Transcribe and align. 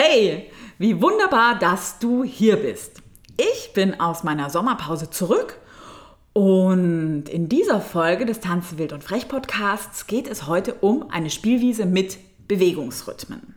Hey, 0.00 0.48
wie 0.78 1.02
wunderbar, 1.02 1.58
dass 1.58 1.98
du 1.98 2.22
hier 2.22 2.54
bist. 2.54 3.02
Ich 3.36 3.72
bin 3.72 3.98
aus 3.98 4.22
meiner 4.22 4.48
Sommerpause 4.48 5.10
zurück 5.10 5.58
und 6.34 7.24
in 7.28 7.48
dieser 7.48 7.80
Folge 7.80 8.24
des 8.24 8.38
Tanzen 8.38 8.78
wild 8.78 8.92
und 8.92 9.02
frech 9.02 9.26
Podcasts 9.26 10.06
geht 10.06 10.28
es 10.28 10.46
heute 10.46 10.74
um 10.74 11.10
eine 11.10 11.30
Spielwiese 11.30 11.84
mit 11.84 12.18
Bewegungsrhythmen. 12.46 13.56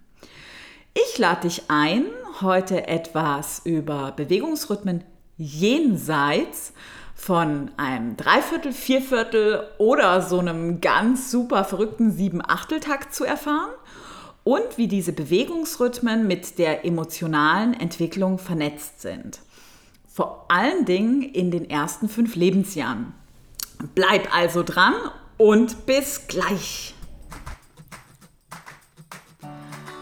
Ich 0.95 1.19
lade 1.19 1.41
dich 1.41 1.65
ein, 1.67 2.05
heute 2.41 2.87
etwas 2.87 3.61
über 3.63 4.11
Bewegungsrhythmen 4.11 5.03
jenseits 5.37 6.73
von 7.13 7.69
einem 7.77 8.17
Dreiviertel, 8.17 8.73
Vierviertel 8.73 9.67
oder 9.77 10.23
so 10.23 10.39
einem 10.39 10.81
ganz 10.81 11.29
super 11.29 11.65
verrückten 11.65 12.11
Sieben-Achtel-Takt 12.11 13.13
zu 13.13 13.25
erfahren 13.25 13.69
und 14.43 14.77
wie 14.77 14.87
diese 14.87 15.13
Bewegungsrhythmen 15.13 16.27
mit 16.27 16.57
der 16.57 16.85
emotionalen 16.85 17.73
Entwicklung 17.73 18.37
vernetzt 18.39 19.01
sind. 19.01 19.39
Vor 20.07 20.45
allen 20.49 20.85
Dingen 20.85 21.21
in 21.21 21.51
den 21.51 21.69
ersten 21.69 22.09
fünf 22.09 22.35
Lebensjahren. 22.35 23.13
Bleib 23.95 24.35
also 24.35 24.63
dran 24.63 24.93
und 25.37 25.85
bis 25.85 26.27
gleich. 26.27 26.93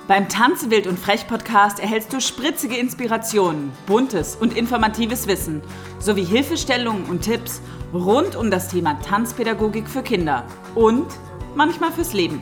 Beim 0.08 0.28
Tanze 0.28 0.72
wild 0.72 0.88
und 0.88 0.98
frech 0.98 1.28
Podcast 1.28 1.80
erhältst 1.80 2.12
du 2.12 2.20
spritzige 2.20 2.76
Inspirationen, 2.76 3.72
buntes 3.86 4.36
und 4.36 4.58
informatives 4.58 5.28
Wissen 5.28 5.62
sowie 6.00 6.26
Hilfestellungen 6.26 7.06
und 7.06 7.22
Tipps 7.22 7.62
rund 7.94 8.36
um 8.36 8.50
das 8.50 8.70
Thema 8.70 9.00
Tanzpädagogik 9.02 9.88
für 9.88 10.02
Kinder 10.02 10.46
und 10.74 11.06
manchmal 11.56 11.92
fürs 11.92 12.14
Leben. 12.14 12.42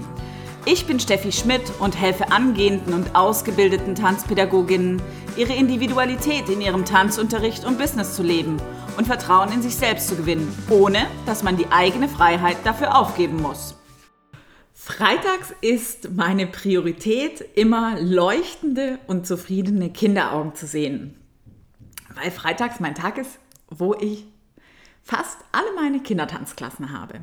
Ich 0.66 0.85
bin 0.85 0.99
Steffi 0.99 1.31
Schmidt 1.31 1.61
und 1.79 1.99
helfe 1.99 2.31
angehenden 2.31 2.93
und 2.93 3.16
ausgebildeten 3.16 3.95
Tanzpädagoginnen, 3.95 5.02
ihre 5.38 5.53
Individualität 5.53 6.49
in 6.49 6.61
ihrem 6.61 6.83
Tanzunterricht 6.83 7.63
und 7.66 7.77
Business 7.77 8.16
zu 8.16 8.23
leben 8.23 8.58
und 8.97 9.05
Vertrauen 9.08 9.52
in 9.52 9.61
sich 9.61 9.75
selbst 9.75 10.09
zu 10.09 10.16
gewinnen, 10.16 10.53
ohne 10.69 11.08
dass 11.25 11.44
man 11.44 11.55
die 11.55 11.67
eigene 11.67 12.09
Freiheit 12.09 12.58
dafür 12.66 12.97
aufgeben 12.97 13.41
muss. 13.41 13.75
Freitags 14.73 15.53
ist 15.61 16.11
meine 16.11 16.47
Priorität 16.47 17.41
immer 17.55 18.00
leuchtende 18.00 19.00
und 19.08 19.28
zufriedene 19.28 19.89
Kinderaugen 19.89 20.55
zu 20.55 20.66
sehen. 20.66 21.16
Weil 22.13 22.31
freitags 22.31 22.80
mein 22.80 22.95
Tag 22.95 23.17
ist, 23.17 23.39
wo 23.69 23.94
ich 23.94 24.25
fast 25.03 25.38
alle 25.52 25.73
meine 25.75 26.00
Kindertanzklassen 26.00 26.97
habe. 26.97 27.22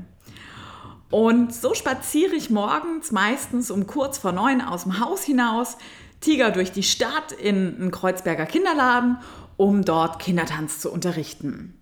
Und 1.15 1.55
so 1.55 1.75
spaziere 1.75 2.35
ich 2.35 2.51
morgens 2.51 3.13
meistens 3.13 3.71
um 3.71 3.87
kurz 3.87 4.19
vor 4.19 4.33
neun 4.33 4.61
aus 4.61 4.83
dem 4.83 4.99
Haus 4.99 5.23
hinaus, 5.23 5.77
tiger 6.21 6.51
durch 6.51 6.73
die 6.73 6.83
Stadt 6.83 7.31
in 7.31 7.77
einen 7.77 7.93
Kreuzberger 7.93 8.47
Kinderladen, 8.47 9.19
um 9.57 9.85
dort 9.85 10.19
Kindertanz 10.19 10.81
zu 10.81 10.91
unterrichten. 10.91 11.81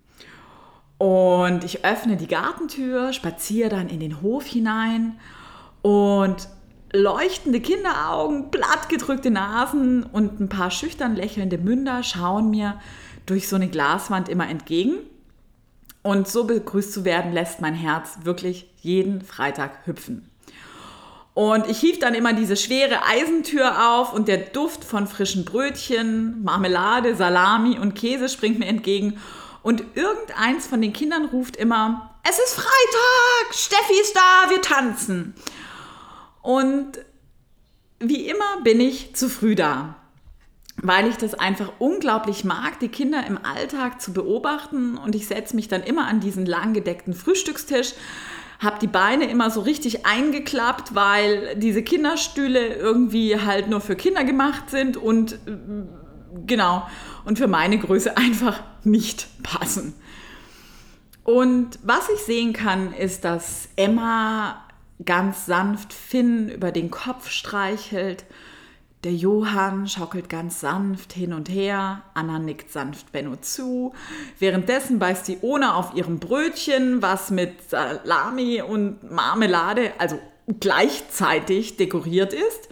Und 0.99 1.63
ich 1.63 1.83
öffne 1.83 2.15
die 2.15 2.27
Gartentür, 2.27 3.11
spaziere 3.11 3.69
dann 3.69 3.89
in 3.89 3.99
den 3.99 4.21
Hof 4.21 4.45
hinein 4.45 5.19
und 5.81 6.47
leuchtende 6.91 7.59
Kinderaugen, 7.59 8.51
plattgedrückte 8.51 9.31
Nasen 9.31 10.03
und 10.03 10.41
ein 10.41 10.49
paar 10.49 10.69
schüchtern 10.69 11.15
lächelnde 11.15 11.57
Münder 11.57 12.03
schauen 12.03 12.51
mir 12.51 12.79
durch 13.25 13.49
so 13.49 13.55
eine 13.55 13.67
Glaswand 13.67 14.29
immer 14.29 14.47
entgegen. 14.47 14.97
Und 16.03 16.27
so 16.27 16.43
begrüßt 16.43 16.91
zu 16.91 17.05
werden, 17.05 17.31
lässt 17.31 17.61
mein 17.61 17.73
Herz 17.73 18.19
wirklich 18.23 18.69
jeden 18.81 19.21
Freitag 19.21 19.85
hüpfen. 19.85 20.29
Und 21.33 21.67
ich 21.67 21.79
hief 21.79 21.97
dann 21.97 22.13
immer 22.13 22.33
diese 22.33 22.57
schwere 22.57 23.05
Eisentür 23.05 23.89
auf 23.89 24.13
und 24.13 24.27
der 24.27 24.37
Duft 24.37 24.83
von 24.83 25.07
frischen 25.07 25.45
Brötchen, 25.45 26.43
Marmelade, 26.43 27.15
Salami 27.15 27.79
und 27.79 27.95
Käse 27.95 28.29
springt 28.29 28.59
mir 28.59 28.67
entgegen. 28.67 29.19
Und 29.63 29.83
irgendeins 29.95 30.67
von 30.67 30.81
den 30.81 30.93
Kindern 30.93 31.25
ruft 31.25 31.55
immer, 31.55 32.13
es 32.29 32.37
ist 32.37 32.53
Freitag, 32.53 33.53
Steffi 33.53 33.99
ist 34.01 34.15
da, 34.15 34.49
wir 34.49 34.61
tanzen. 34.61 35.33
Und 36.41 36.99
wie 37.99 38.27
immer 38.27 38.61
bin 38.63 38.81
ich 38.81 39.15
zu 39.15 39.29
früh 39.29 39.55
da 39.55 40.02
weil 40.81 41.07
ich 41.07 41.17
das 41.17 41.33
einfach 41.33 41.71
unglaublich 41.79 42.43
mag, 42.43 42.79
die 42.79 42.89
Kinder 42.89 43.25
im 43.27 43.37
Alltag 43.43 44.01
zu 44.01 44.13
beobachten. 44.13 44.97
Und 44.97 45.15
ich 45.15 45.27
setze 45.27 45.55
mich 45.55 45.67
dann 45.67 45.83
immer 45.83 46.07
an 46.07 46.19
diesen 46.19 46.45
langgedeckten 46.45 47.13
Frühstückstisch, 47.13 47.93
habe 48.59 48.79
die 48.79 48.87
Beine 48.87 49.29
immer 49.29 49.49
so 49.51 49.61
richtig 49.61 50.05
eingeklappt, 50.05 50.95
weil 50.95 51.55
diese 51.57 51.83
Kinderstühle 51.83 52.75
irgendwie 52.75 53.39
halt 53.39 53.69
nur 53.69 53.81
für 53.81 53.95
Kinder 53.95 54.23
gemacht 54.23 54.69
sind 54.69 54.97
und 54.97 55.33
äh, 55.33 55.37
genau, 56.45 56.87
und 57.25 57.37
für 57.37 57.47
meine 57.47 57.77
Größe 57.77 58.17
einfach 58.17 58.61
nicht 58.83 59.27
passen. 59.43 59.93
Und 61.23 61.79
was 61.83 62.09
ich 62.09 62.19
sehen 62.21 62.51
kann, 62.51 62.93
ist, 62.93 63.23
dass 63.23 63.69
Emma 63.75 64.61
ganz 65.05 65.45
sanft 65.45 65.93
Finn 65.93 66.49
über 66.49 66.71
den 66.71 66.91
Kopf 66.91 67.29
streichelt 67.29 68.25
der 69.03 69.13
Johann 69.13 69.87
schaukelt 69.87 70.29
ganz 70.29 70.61
sanft 70.61 71.13
hin 71.13 71.33
und 71.33 71.49
her, 71.49 72.03
Anna 72.13 72.39
nickt 72.39 72.71
sanft 72.71 73.11
Benno 73.11 73.35
zu. 73.35 73.93
Währenddessen 74.39 74.99
beißt 74.99 75.27
die 75.27 75.39
Ona 75.41 75.75
auf 75.75 75.93
ihrem 75.95 76.19
Brötchen, 76.19 77.01
was 77.01 77.29
mit 77.29 77.69
Salami 77.69 78.61
und 78.61 79.11
Marmelade, 79.11 79.91
also 79.97 80.17
gleichzeitig 80.59 81.77
dekoriert 81.77 82.33
ist, 82.33 82.69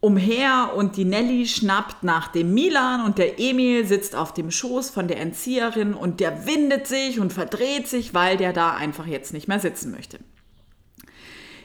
umher 0.00 0.72
und 0.76 0.96
die 0.96 1.04
Nelly 1.04 1.46
schnappt 1.46 2.02
nach 2.02 2.28
dem 2.28 2.52
Milan 2.52 3.04
und 3.04 3.18
der 3.18 3.38
Emil 3.38 3.86
sitzt 3.86 4.16
auf 4.16 4.34
dem 4.34 4.50
Schoß 4.50 4.90
von 4.90 5.08
der 5.08 5.20
Entzieherin 5.20 5.94
und 5.94 6.20
der 6.20 6.46
windet 6.46 6.86
sich 6.86 7.20
und 7.20 7.32
verdreht 7.32 7.88
sich, 7.88 8.12
weil 8.12 8.36
der 8.36 8.52
da 8.52 8.74
einfach 8.74 9.06
jetzt 9.06 9.32
nicht 9.32 9.48
mehr 9.48 9.60
sitzen 9.60 9.92
möchte. 9.92 10.18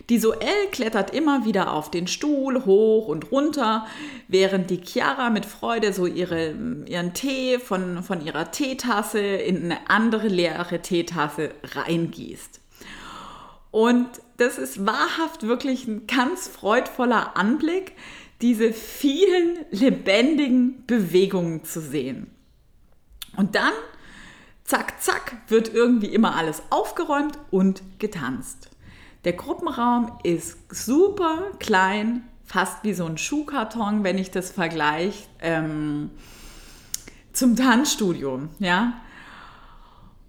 Die 0.09 0.19
Soel 0.19 0.68
klettert 0.72 1.13
immer 1.13 1.44
wieder 1.44 1.73
auf 1.73 1.91
den 1.91 2.07
Stuhl, 2.07 2.63
hoch 2.63 3.07
und 3.07 3.29
runter, 3.31 3.85
während 4.29 4.69
die 4.69 4.81
Chiara 4.81 5.29
mit 5.29 5.45
Freude 5.45 5.91
so 5.91 6.06
ihre, 6.06 6.56
ihren 6.85 7.13
Tee 7.13 7.59
von, 7.59 8.03
von 8.03 8.25
ihrer 8.25 8.51
Teetasse 8.51 9.19
in 9.19 9.66
eine 9.66 9.90
andere 9.90 10.29
leere 10.29 10.81
Teetasse 10.81 11.51
reingießt. 11.63 12.62
Und 13.72 14.07
das 14.38 14.57
ist 14.57 14.85
wahrhaft 14.85 15.44
wirklich 15.44 15.88
ein 15.88 16.07
ganz 16.07 16.47
freudvoller 16.47 17.35
Anblick, 17.35 17.91
diese 18.41 18.72
vielen 18.72 19.66
lebendigen 19.72 20.85
Bewegungen 20.85 21.66
zu 21.66 21.81
sehen. 21.81 22.31
Und 23.35 23.56
dann, 23.56 23.73
zack, 24.63 25.01
zack, 25.01 25.35
wird 25.50 25.73
irgendwie 25.73 26.13
immer 26.13 26.35
alles 26.35 26.63
aufgeräumt 26.69 27.38
und 27.51 27.81
getanzt. 28.00 28.69
Der 29.27 29.33
Gruppenraum 29.33 30.13
ist 30.23 30.57
super 30.73 31.51
klein, 31.59 32.23
fast 32.45 32.85
wie 32.85 32.93
so 32.93 33.03
ein 33.03 33.17
Schuhkarton, 33.17 34.05
wenn 34.05 34.17
ich 34.17 34.31
das 34.31 34.51
vergleiche 34.51 35.27
ähm, 35.41 36.11
zum 37.33 37.57
Tanzstudio. 37.57 38.43
Ja? 38.59 38.93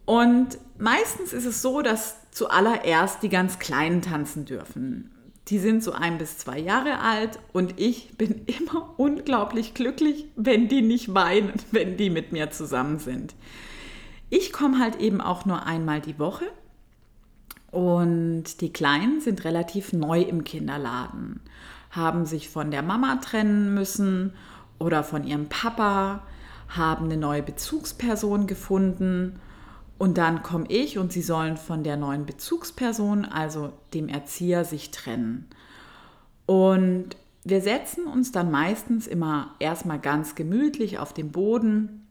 Und 0.04 0.58
meistens 0.78 1.32
ist 1.32 1.44
es 1.44 1.62
so, 1.62 1.80
dass 1.80 2.16
zuallererst 2.32 3.22
die 3.22 3.28
ganz 3.28 3.60
Kleinen 3.60 4.02
tanzen 4.02 4.46
dürfen. 4.46 5.12
Die 5.46 5.60
sind 5.60 5.84
so 5.84 5.92
ein 5.92 6.18
bis 6.18 6.38
zwei 6.38 6.58
Jahre 6.58 6.98
alt 6.98 7.38
und 7.52 7.78
ich 7.78 8.16
bin 8.18 8.42
immer 8.46 8.94
unglaublich 8.96 9.74
glücklich, 9.74 10.24
wenn 10.34 10.66
die 10.66 10.82
nicht 10.82 11.14
weinen, 11.14 11.52
wenn 11.70 11.96
die 11.96 12.10
mit 12.10 12.32
mir 12.32 12.50
zusammen 12.50 12.98
sind. 12.98 13.36
Ich 14.28 14.52
komme 14.52 14.80
halt 14.80 14.96
eben 14.96 15.20
auch 15.20 15.44
nur 15.44 15.66
einmal 15.66 16.00
die 16.00 16.18
Woche 16.18 16.46
und 17.70 18.60
die 18.60 18.72
Kleinen 18.72 19.20
sind 19.20 19.44
relativ 19.44 19.92
neu 19.92 20.22
im 20.22 20.44
Kinderladen, 20.44 21.40
haben 21.90 22.26
sich 22.26 22.48
von 22.48 22.70
der 22.70 22.82
Mama 22.82 23.16
trennen 23.16 23.74
müssen 23.74 24.32
oder 24.78 25.04
von 25.04 25.24
ihrem 25.24 25.48
Papa, 25.48 26.22
haben 26.68 27.06
eine 27.06 27.16
neue 27.16 27.42
Bezugsperson 27.42 28.46
gefunden 28.46 29.40
und 29.98 30.16
dann 30.16 30.42
komme 30.42 30.66
ich 30.68 30.98
und 30.98 31.12
sie 31.12 31.22
sollen 31.22 31.56
von 31.56 31.82
der 31.82 31.96
neuen 31.96 32.24
Bezugsperson, 32.24 33.24
also 33.24 33.72
dem 33.94 34.08
Erzieher, 34.08 34.64
sich 34.64 34.90
trennen. 34.90 35.48
Und 36.46 37.16
wir 37.44 37.60
setzen 37.60 38.06
uns 38.06 38.32
dann 38.32 38.50
meistens 38.50 39.06
immer 39.06 39.54
erstmal 39.58 39.98
ganz 39.98 40.34
gemütlich 40.34 40.98
auf 40.98 41.12
den 41.12 41.32
Boden 41.32 42.06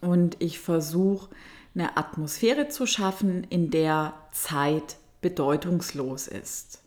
und 0.00 0.36
ich 0.38 0.60
versuche 0.60 1.30
eine 1.74 1.96
Atmosphäre 1.96 2.68
zu 2.68 2.86
schaffen, 2.86 3.44
in 3.44 3.70
der 3.70 4.14
Zeit 4.32 4.96
bedeutungslos 5.20 6.26
ist. 6.26 6.82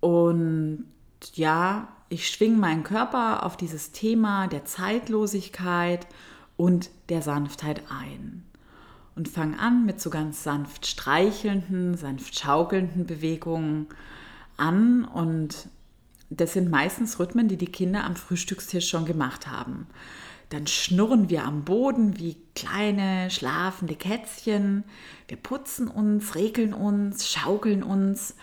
Und 0.00 0.86
ja, 1.34 1.88
ich 2.08 2.28
schwinge 2.28 2.56
meinen 2.56 2.82
Körper 2.82 3.44
auf 3.44 3.56
dieses 3.56 3.92
Thema 3.92 4.48
der 4.48 4.64
Zeitlosigkeit 4.64 6.06
und 6.56 6.90
der 7.08 7.22
Sanftheit 7.22 7.82
ein. 7.88 8.44
Und 9.14 9.28
fange 9.28 9.58
an 9.58 9.84
mit 9.84 10.00
so 10.00 10.10
ganz 10.10 10.42
sanft 10.42 10.86
streichelnden, 10.86 11.96
sanft 11.96 12.38
schaukelnden 12.38 13.06
Bewegungen 13.06 13.86
an 14.56 15.04
und 15.04 15.68
das 16.30 16.54
sind 16.54 16.70
meistens 16.70 17.18
Rhythmen, 17.18 17.48
die 17.48 17.58
die 17.58 17.66
Kinder 17.66 18.04
am 18.04 18.16
Frühstückstisch 18.16 18.88
schon 18.88 19.04
gemacht 19.04 19.48
haben. 19.48 19.86
Dann 20.52 20.66
schnurren 20.66 21.30
wir 21.30 21.44
am 21.44 21.64
Boden 21.64 22.18
wie 22.18 22.36
kleine 22.54 23.30
schlafende 23.30 23.94
Kätzchen. 23.94 24.84
Wir 25.26 25.38
putzen 25.38 25.88
uns, 25.88 26.34
regeln 26.34 26.74
uns, 26.74 27.26
schaukeln 27.26 27.82
uns. 27.82 28.34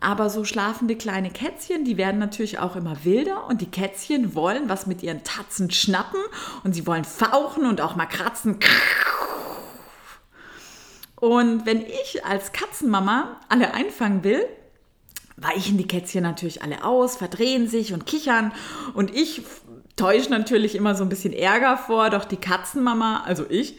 Aber 0.00 0.30
so 0.30 0.44
schlafende 0.44 0.96
kleine 0.96 1.30
Kätzchen, 1.30 1.84
die 1.84 1.96
werden 1.96 2.18
natürlich 2.18 2.58
auch 2.58 2.74
immer 2.74 3.04
wilder 3.04 3.46
und 3.46 3.60
die 3.60 3.70
Kätzchen 3.70 4.34
wollen 4.34 4.68
was 4.68 4.88
mit 4.88 5.04
ihren 5.04 5.22
Tatzen 5.22 5.70
schnappen 5.70 6.20
und 6.64 6.72
sie 6.72 6.88
wollen 6.88 7.04
fauchen 7.04 7.66
und 7.66 7.80
auch 7.80 7.94
mal 7.94 8.06
kratzen. 8.06 8.58
Und 11.14 11.66
wenn 11.66 11.82
ich 11.82 12.24
als 12.24 12.50
Katzenmama 12.50 13.40
alle 13.48 13.74
einfangen 13.74 14.24
will, 14.24 14.44
weichen 15.36 15.78
die 15.78 15.88
Kätzchen 15.88 16.22
natürlich 16.22 16.62
alle 16.62 16.84
aus, 16.84 17.16
verdrehen 17.16 17.68
sich 17.68 17.92
und 17.92 18.06
kichern. 18.06 18.52
Und 18.94 19.14
ich 19.14 19.42
täusche 19.96 20.30
natürlich 20.30 20.74
immer 20.74 20.94
so 20.94 21.04
ein 21.04 21.08
bisschen 21.08 21.32
Ärger 21.32 21.76
vor, 21.76 22.10
doch 22.10 22.24
die 22.24 22.36
Katzenmama, 22.36 23.22
also 23.24 23.44
ich, 23.48 23.78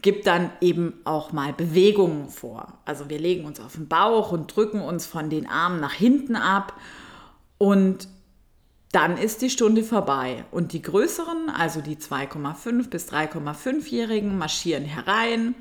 gibt 0.00 0.26
dann 0.26 0.50
eben 0.60 0.94
auch 1.04 1.32
mal 1.32 1.52
Bewegungen 1.52 2.28
vor. 2.28 2.78
Also 2.84 3.08
wir 3.08 3.18
legen 3.18 3.44
uns 3.44 3.60
auf 3.60 3.74
den 3.74 3.88
Bauch 3.88 4.32
und 4.32 4.54
drücken 4.54 4.80
uns 4.80 5.06
von 5.06 5.30
den 5.30 5.48
Armen 5.48 5.80
nach 5.80 5.92
hinten 5.92 6.34
ab 6.34 6.74
und 7.58 8.08
dann 8.90 9.16
ist 9.16 9.40
die 9.40 9.48
Stunde 9.48 9.84
vorbei 9.84 10.44
und 10.50 10.72
die 10.72 10.82
größeren, 10.82 11.48
also 11.48 11.80
die 11.80 11.96
2,5 11.96 12.90
bis 12.90 13.10
3,5-Jährigen, 13.10 14.36
marschieren 14.36 14.84
herein. 14.84 15.54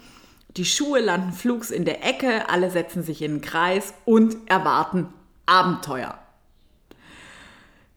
Die 0.57 0.65
Schuhe 0.65 0.99
landen 0.99 1.31
flugs 1.31 1.71
in 1.71 1.85
der 1.85 2.03
Ecke, 2.03 2.49
alle 2.49 2.69
setzen 2.69 3.03
sich 3.03 3.21
in 3.21 3.35
den 3.35 3.41
Kreis 3.41 3.93
und 4.03 4.35
erwarten 4.49 5.07
Abenteuer. 5.45 6.20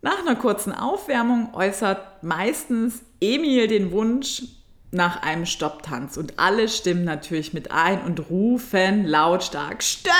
Nach 0.04 0.18
einer 0.18 0.36
kurzen 0.36 0.74
Aufwärmung 0.74 1.54
äußert 1.54 2.22
meistens 2.22 3.00
Emil 3.22 3.68
den 3.68 3.90
Wunsch 3.90 4.42
nach 4.90 5.22
einem 5.22 5.46
Stopptanz 5.46 6.18
und 6.18 6.38
alle 6.38 6.68
stimmen 6.68 7.04
natürlich 7.04 7.54
mit 7.54 7.70
ein 7.70 8.02
und 8.02 8.28
rufen 8.28 9.06
lautstark: 9.06 9.82
Steffi, 9.82 10.12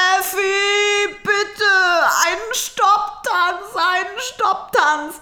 bitte, 1.23 1.71
einen 2.27 2.55
Stopptanz, 2.55 3.77
einen 3.77 4.19
Stopptanz. 4.21 5.21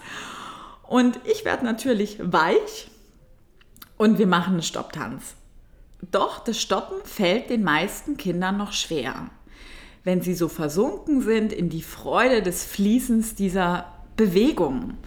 Und 0.84 1.18
ich 1.24 1.44
werde 1.44 1.64
natürlich 1.64 2.18
weich 2.22 2.88
und 3.96 4.18
wir 4.18 4.28
machen 4.28 4.52
einen 4.52 4.62
Stopptanz. 4.62 5.34
Doch 6.12 6.38
das 6.38 6.60
Stoppen 6.60 6.98
fällt 7.04 7.50
den 7.50 7.64
meisten 7.64 8.16
Kindern 8.16 8.58
noch 8.58 8.72
schwer 8.72 9.28
wenn 10.04 10.20
sie 10.20 10.34
so 10.34 10.48
versunken 10.48 11.22
sind 11.22 11.52
in 11.52 11.68
die 11.68 11.82
Freude 11.82 12.42
des 12.42 12.64
Fließens 12.64 13.34
dieser 13.34 13.91
Bewegung. 14.16 14.98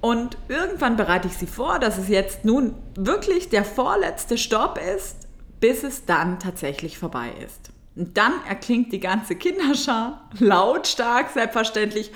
Und 0.00 0.36
irgendwann 0.48 0.96
bereite 0.96 1.28
ich 1.28 1.36
sie 1.36 1.46
vor, 1.46 1.78
dass 1.78 1.98
es 1.98 2.08
jetzt 2.08 2.44
nun 2.44 2.74
wirklich 2.94 3.48
der 3.48 3.64
vorletzte 3.64 4.38
Stopp 4.38 4.78
ist, 4.96 5.26
bis 5.60 5.82
es 5.82 6.04
dann 6.04 6.38
tatsächlich 6.38 6.98
vorbei 6.98 7.32
ist. 7.44 7.70
Und 7.96 8.16
dann 8.16 8.32
erklingt 8.46 8.92
die 8.92 9.00
ganze 9.00 9.36
Kinderschar 9.36 10.28
lautstark, 10.38 11.30
selbstverständlich, 11.30 12.12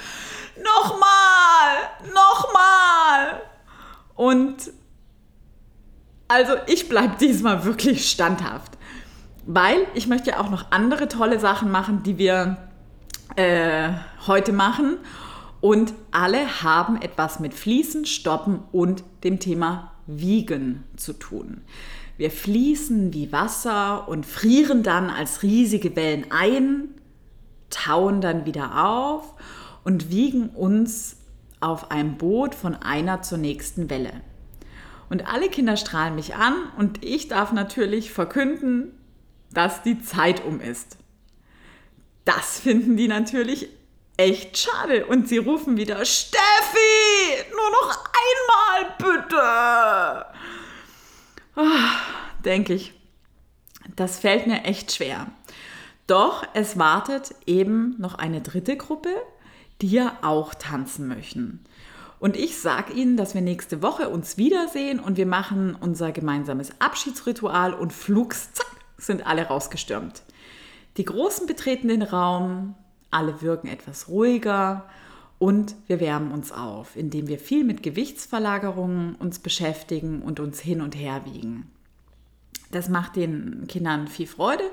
nochmal, 0.57 1.77
nochmal. 2.15 3.41
Und 4.15 4.57
also 6.29 6.53
ich 6.67 6.89
bleibe 6.89 7.17
diesmal 7.19 7.65
wirklich 7.65 8.11
standhaft 8.11 8.77
weil 9.47 9.87
ich 9.95 10.07
möchte 10.07 10.31
ja 10.31 10.41
auch 10.41 10.51
noch 10.51 10.67
andere 10.71 11.09
tolle 11.09 11.41
Sachen 11.41 11.71
machen, 11.71 12.03
die 12.03 12.19
wir 12.19 12.57
äh, 13.37 13.89
heute 14.27 14.53
machen. 14.53 14.99
Und 15.61 15.93
alle 16.11 16.63
haben 16.63 17.01
etwas 17.01 17.41
mit 17.41 17.55
Fließen, 17.55 18.07
Stoppen 18.07 18.61
und 18.73 19.05
dem 19.25 19.39
Thema 19.41 19.93
Wiegen 20.07 20.85
zu 20.97 21.13
tun. 21.13 21.61
Wir 22.17 22.31
fließen 22.31 23.13
wie 23.13 23.33
Wasser 23.33 24.09
und 24.09 24.27
frieren 24.27 24.83
dann 24.83 25.11
als 25.11 25.43
riesige 25.43 25.97
Wellen 25.97 26.27
ein, 26.31 26.89
tauen 27.71 28.21
dann 28.21 28.47
wieder 28.47 28.87
auf 28.87 29.35
und 29.85 30.11
wiegen 30.11 30.51
uns 30.51 31.17
auf 31.61 31.91
einem 31.91 32.17
Boot 32.17 32.55
von 32.55 32.75
einer 32.75 33.23
zur 33.23 33.39
nächsten 33.39 33.91
Welle. 33.91 34.13
Und 35.09 35.33
alle 35.33 35.49
Kinder 35.49 35.77
strahlen 35.77 36.15
mich 36.15 36.35
an 36.35 36.55
und 36.77 37.05
ich 37.05 37.29
darf 37.29 37.53
natürlich 37.53 38.13
verkünden, 38.13 38.93
dass 39.53 39.83
die 39.83 40.01
Zeit 40.03 40.45
um 40.45 40.61
ist. 40.61 40.99
Das 42.25 42.61
finden 42.61 42.97
die 42.97 43.09
natürlich 43.09 43.69
echt 44.21 44.59
schade 44.59 45.07
und 45.07 45.29
sie 45.29 45.39
rufen 45.39 45.77
wieder, 45.77 46.05
Steffi, 46.05 46.39
nur 47.51 47.71
noch 47.71 48.05
einmal 48.21 48.95
bitte. 48.99 50.27
Oh, 51.57 52.45
Denke 52.45 52.75
ich, 52.75 52.95
das 53.97 54.19
fällt 54.19 54.47
mir 54.47 54.65
echt 54.65 54.93
schwer. 54.93 55.27
Doch 56.07 56.45
es 56.55 56.79
wartet 56.79 57.35
eben 57.47 57.95
noch 57.99 58.15
eine 58.15 58.41
dritte 58.41 58.77
Gruppe, 58.77 59.11
die 59.81 59.91
ja 59.91 60.19
auch 60.23 60.55
tanzen 60.55 61.07
möchten. 61.07 61.65
Und 62.19 62.37
ich 62.37 62.59
sage 62.61 62.93
Ihnen, 62.93 63.17
dass 63.17 63.35
wir 63.35 63.41
nächste 63.41 63.83
Woche 63.83 64.11
uns 64.11 64.37
wiedersehen 64.37 65.01
und 65.01 65.17
wir 65.17 65.27
machen 65.27 65.75
unser 65.75 66.13
gemeinsames 66.13 66.73
Abschiedsritual 66.79 67.73
und 67.73 67.93
flugs, 67.93 68.53
zack, 68.53 68.67
sind 68.99 69.27
alle 69.27 69.47
rausgestürmt. 69.47 70.23
Die 70.97 71.05
Großen 71.05 71.47
betreten 71.47 71.89
den 71.89 72.03
Raum, 72.03 72.75
alle 73.11 73.43
wirken 73.43 73.69
etwas 73.69 74.09
ruhiger 74.09 74.89
und 75.39 75.75
wir 75.87 76.01
wärmen 76.01 76.33
uns 76.33 76.53
auf, 76.53 76.97
indem 76.97 77.27
wir 77.27 77.39
viel 77.39 77.65
mit 77.65 77.83
Gewichtsverlagerungen 77.83 79.15
uns 79.17 79.39
beschäftigen 79.39 80.23
und 80.23 80.39
uns 80.39 80.61
hin 80.61 80.81
und 80.81 80.95
her 80.95 81.23
wiegen. 81.25 81.71
Das 82.73 82.89
macht 82.89 83.17
den 83.17 83.67
Kindern 83.69 84.07
viel 84.07 84.27
Freude 84.27 84.65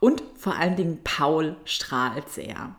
und 0.00 0.22
vor 0.36 0.56
allen 0.56 0.76
Dingen 0.76 1.00
Paul 1.02 1.56
strahlt 1.64 2.28
sehr. 2.28 2.74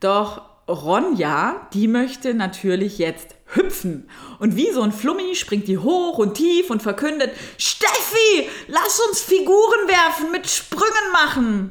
Doch 0.00 0.42
Ronja, 0.68 1.68
die 1.72 1.88
möchte 1.88 2.34
natürlich 2.34 2.98
jetzt 2.98 3.34
hüpfen. 3.54 4.08
Und 4.38 4.56
wie 4.56 4.70
so 4.70 4.82
ein 4.82 4.92
Flummi 4.92 5.34
springt 5.34 5.66
die 5.66 5.78
hoch 5.78 6.18
und 6.18 6.34
tief 6.34 6.70
und 6.70 6.82
verkündet, 6.82 7.30
Steffi, 7.56 8.48
lass 8.68 9.00
uns 9.08 9.20
Figuren 9.20 9.88
werfen, 9.88 10.30
mit 10.30 10.48
Sprüngen 10.48 11.12
machen. 11.12 11.70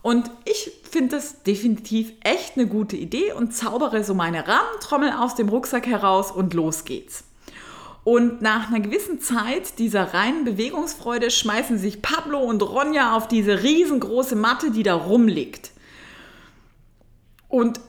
Und 0.00 0.30
ich 0.44 0.81
finde 0.92 1.16
das 1.16 1.42
definitiv 1.42 2.12
echt 2.20 2.56
eine 2.56 2.66
gute 2.66 2.96
Idee 2.96 3.32
und 3.32 3.54
zaubere 3.54 4.04
so 4.04 4.12
meine 4.12 4.46
Rahmentrommel 4.46 5.10
aus 5.12 5.34
dem 5.34 5.48
Rucksack 5.48 5.86
heraus 5.86 6.30
und 6.30 6.52
los 6.52 6.84
geht's. 6.84 7.24
Und 8.04 8.42
nach 8.42 8.68
einer 8.68 8.80
gewissen 8.80 9.18
Zeit 9.18 9.78
dieser 9.78 10.12
reinen 10.12 10.44
Bewegungsfreude 10.44 11.30
schmeißen 11.30 11.78
sich 11.78 12.02
Pablo 12.02 12.40
und 12.40 12.62
Ronja 12.62 13.16
auf 13.16 13.26
diese 13.26 13.62
riesengroße 13.62 14.36
Matte, 14.36 14.70
die 14.70 14.82
da 14.82 14.94
rumliegt. 14.94 15.70
Und 17.48 17.80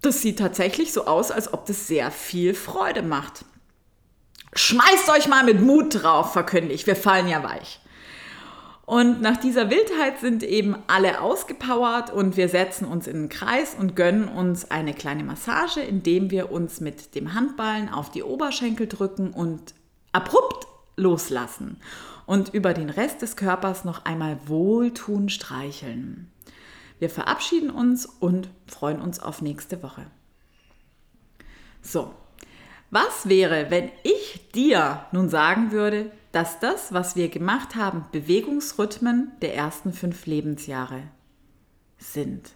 das 0.00 0.22
sieht 0.22 0.38
tatsächlich 0.38 0.92
so 0.92 1.06
aus, 1.06 1.30
als 1.30 1.52
ob 1.52 1.66
das 1.66 1.86
sehr 1.86 2.10
viel 2.10 2.54
Freude 2.54 3.02
macht. 3.02 3.44
Schmeißt 4.54 5.10
euch 5.10 5.28
mal 5.28 5.44
mit 5.44 5.60
Mut 5.60 6.02
drauf, 6.02 6.32
verkünde 6.32 6.72
ich. 6.72 6.86
Wir 6.86 6.96
fallen 6.96 7.28
ja 7.28 7.42
weich. 7.42 7.80
Und 8.86 9.20
nach 9.20 9.36
dieser 9.36 9.68
Wildheit 9.68 10.20
sind 10.20 10.44
eben 10.44 10.76
alle 10.86 11.20
ausgepowert 11.20 12.12
und 12.12 12.36
wir 12.36 12.48
setzen 12.48 12.86
uns 12.86 13.08
in 13.08 13.22
den 13.22 13.28
Kreis 13.28 13.74
und 13.76 13.96
gönnen 13.96 14.28
uns 14.28 14.70
eine 14.70 14.94
kleine 14.94 15.24
Massage, 15.24 15.80
indem 15.80 16.30
wir 16.30 16.52
uns 16.52 16.80
mit 16.80 17.16
dem 17.16 17.34
Handballen 17.34 17.88
auf 17.88 18.12
die 18.12 18.22
Oberschenkel 18.22 18.86
drücken 18.86 19.32
und 19.32 19.74
abrupt 20.12 20.68
loslassen 20.96 21.80
und 22.26 22.54
über 22.54 22.74
den 22.74 22.88
Rest 22.88 23.22
des 23.22 23.34
Körpers 23.34 23.84
noch 23.84 24.04
einmal 24.04 24.38
wohltun 24.46 25.30
streicheln. 25.30 26.30
Wir 27.00 27.10
verabschieden 27.10 27.70
uns 27.70 28.06
und 28.06 28.48
freuen 28.68 29.00
uns 29.00 29.18
auf 29.18 29.42
nächste 29.42 29.82
Woche. 29.82 30.06
So, 31.82 32.14
was 32.92 33.28
wäre, 33.28 33.70
wenn 33.70 33.90
ich 34.04 34.48
dir 34.54 35.06
nun 35.10 35.28
sagen 35.28 35.72
würde, 35.72 36.12
dass 36.32 36.60
das, 36.60 36.92
was 36.92 37.16
wir 37.16 37.28
gemacht 37.28 37.74
haben, 37.74 38.04
Bewegungsrhythmen 38.12 39.32
der 39.40 39.54
ersten 39.54 39.92
fünf 39.92 40.26
Lebensjahre 40.26 41.02
sind? 41.98 42.52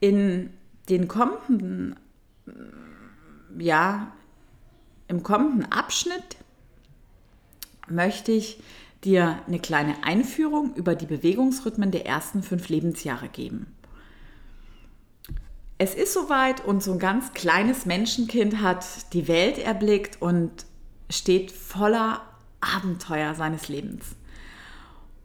In 0.00 0.50
den 0.88 1.08
kommenden, 1.08 1.96
ja, 3.58 4.12
im 5.08 5.22
kommenden 5.22 5.70
Abschnitt 5.70 6.36
möchte 7.88 8.32
ich 8.32 8.62
dir 9.04 9.38
eine 9.46 9.58
kleine 9.58 10.02
Einführung 10.04 10.74
über 10.74 10.94
die 10.94 11.06
Bewegungsrhythmen 11.06 11.90
der 11.90 12.06
ersten 12.06 12.42
fünf 12.42 12.68
Lebensjahre 12.68 13.28
geben. 13.28 13.66
Es 15.84 15.94
ist 15.94 16.14
soweit 16.14 16.64
und 16.64 16.82
so 16.82 16.92
ein 16.92 16.98
ganz 16.98 17.34
kleines 17.34 17.84
Menschenkind 17.84 18.62
hat 18.62 18.86
die 19.12 19.28
Welt 19.28 19.58
erblickt 19.58 20.22
und 20.22 20.64
steht 21.10 21.52
voller 21.52 22.22
Abenteuer 22.62 23.34
seines 23.34 23.68
Lebens. 23.68 24.16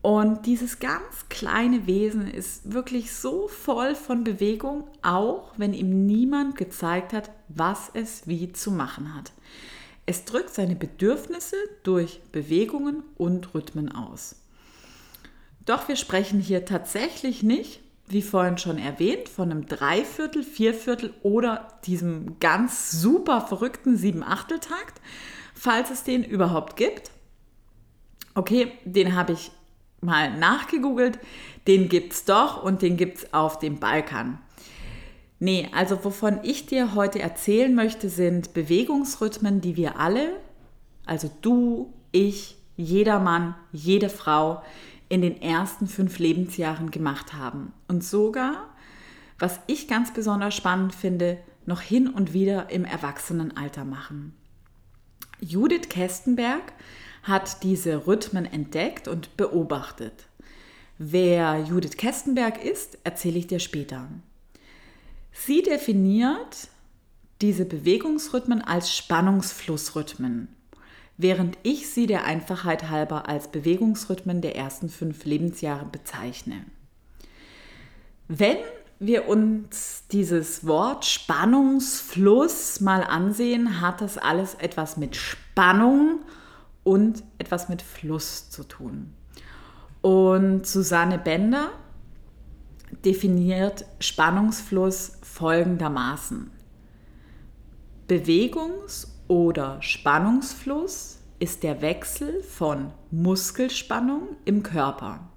Und 0.02 0.46
dieses 0.46 0.80
ganz 0.80 1.30
kleine 1.30 1.88
Wesen 1.88 2.30
ist 2.30 2.74
wirklich 2.74 3.14
so 3.14 3.48
voll 3.48 3.96
von 3.96 4.26
Bewegung, 4.26 4.84
auch 5.02 5.54
wenn 5.56 5.74
ihm 5.74 6.06
niemand 6.06 6.58
gezeigt 6.58 7.14
hat, 7.14 7.32
was 7.48 7.90
es 7.94 8.28
wie 8.28 8.52
zu 8.52 8.70
machen 8.70 9.16
hat. 9.16 9.32
Es 10.06 10.26
drückt 10.26 10.54
seine 10.54 10.76
Bedürfnisse 10.76 11.56
durch 11.84 12.20
Bewegungen 12.34 13.04
und 13.16 13.54
Rhythmen 13.54 13.94
aus. 13.94 14.36
Doch 15.66 15.88
wir 15.88 15.96
sprechen 15.96 16.42
hier 16.42 16.66
tatsächlich 16.66 17.44
nicht, 17.44 17.80
wie 18.10 18.22
vorhin 18.22 18.58
schon 18.58 18.78
erwähnt, 18.78 19.30
von 19.30 19.52
einem 19.52 19.66
Dreiviertel, 19.66 20.44
Vierviertel 20.44 21.14
oder 21.22 21.68
diesem 21.86 22.40
ganz 22.40 22.92
super 22.92 23.42
verrückten 23.42 23.98
Sieben-Achtel-Takt, 23.98 25.00
falls 25.54 25.92
es 25.92 26.04
den 26.04 26.24
überhaupt 26.24 26.76
gibt. 26.76 27.12
Okay, 28.34 28.72
den 28.84 29.16
habe 29.16 29.34
ich 29.34 29.52
mal 30.02 30.36
nachgegoogelt. 30.38 31.20
Den 31.68 31.90
gibt 31.90 32.14
es 32.14 32.26
doch 32.26 32.64
und 32.64 32.82
den 32.82 32.98
gibt 32.98 33.20
es 33.20 33.34
auf 33.34 33.60
dem 33.60 33.80
Balkan. 33.80 34.40
Nee, 35.40 35.70
also 35.74 36.04
wovon 36.04 36.40
ich 36.44 36.66
dir 36.66 36.96
heute 36.96 37.20
erzählen 37.20 37.74
möchte, 37.74 38.10
sind 38.10 38.54
Bewegungsrhythmen, 38.54 39.62
die 39.62 39.78
wir 39.78 40.00
alle, 40.00 40.34
also 41.06 41.32
du, 41.42 41.94
ich, 42.12 42.58
jeder 42.76 43.20
Mann, 43.20 43.56
jede 43.72 44.10
Frau, 44.10 44.62
in 45.10 45.22
den 45.22 45.42
ersten 45.42 45.88
fünf 45.88 46.20
Lebensjahren 46.20 46.92
gemacht 46.92 47.34
haben. 47.34 47.74
Und 47.88 48.04
sogar, 48.04 48.70
was 49.40 49.60
ich 49.68 49.88
ganz 49.88 50.14
besonders 50.14 50.56
spannend 50.56 50.94
finde, 50.94 51.40
noch 51.66 51.82
hin 51.82 52.08
und 52.08 52.34
wieder 52.34 52.70
im 52.70 52.86
Erwachsenenalter 52.86 53.86
machen. 53.86 54.34
Judith 55.40 55.90
Kestenberg 55.90 56.74
hat 57.24 57.64
diese 57.64 58.08
Rhythmen 58.08 58.46
entdeckt 58.46 59.08
und 59.08 59.36
beobachtet. 59.38 60.28
Wer 60.98 61.60
Judith 61.60 61.98
Kestenberg 61.98 62.64
ist, 62.64 62.98
erzähle 63.04 63.40
ich 63.40 63.48
dir 63.48 63.60
später. 63.60 64.10
Sie 65.32 65.62
definiert 65.62 66.68
diese 67.42 67.66
Bewegungsrhythmen 67.66 68.62
als 68.62 68.94
Spannungsflussrhythmen, 68.96 70.50
während 71.20 71.58
ich 71.64 71.90
sie 71.90 72.08
der 72.08 72.24
Einfachheit 72.24 72.90
halber 72.90 73.28
als 73.28 73.50
Bewegungsrhythmen 73.50 74.40
der 74.42 74.56
ersten 74.56 74.88
fünf 74.88 75.26
Lebensjahre 75.26 75.86
bezeichne. 75.86 76.66
Wenn 78.30 78.56
wir 79.00 79.28
uns 79.28 80.06
dieses 80.12 80.66
Wort 80.66 81.04
Spannungsfluss 81.04 82.80
mal 82.80 83.04
ansehen, 83.04 83.82
hat 83.82 84.00
das 84.00 84.18
alles 84.18 84.56
etwas 84.56 84.96
mit 84.96 85.18
Spannung 85.18 86.22
und 86.86 87.22
etwas 87.38 87.68
mit 87.68 87.82
Fluss 87.82 88.50
zu 88.50 88.64
tun. 88.64 89.14
Und 90.00 90.66
Susanne 90.66 91.20
Bender 91.20 91.70
definiert 93.04 93.86
Spannungsfluss 94.00 95.18
folgendermaßen. 95.22 96.50
Bewegungs- 98.08 99.19
oder 99.30 99.82
Spannungsfluss 99.82 101.20
ist 101.40 101.64
der 101.64 101.82
Wechsel 101.82 102.44
von 102.44 102.92
Muskelspannung 103.12 104.24
im 104.44 104.64
Körper. 104.64 105.30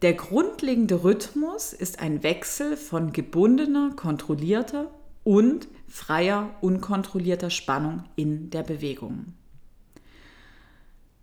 Der 0.00 0.14
grundlegende 0.14 1.04
Rhythmus 1.04 1.74
ist 1.74 1.98
ein 2.00 2.22
Wechsel 2.22 2.76
von 2.76 3.12
gebundener, 3.12 3.92
kontrollierter 3.96 4.90
und 5.24 5.68
freier, 5.88 6.50
unkontrollierter 6.60 7.50
Spannung 7.50 8.04
in 8.14 8.50
der 8.50 8.62
Bewegung. 8.62 9.34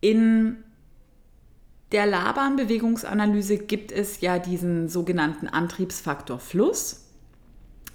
In 0.01 0.57
der 1.93 2.07
Laban-Bewegungsanalyse 2.07 3.57
gibt 3.57 3.91
es 3.91 4.19
ja 4.19 4.37
diesen 4.39 4.89
sogenannten 4.89 5.47
Antriebsfaktor 5.47 6.39
Fluss. 6.39 7.05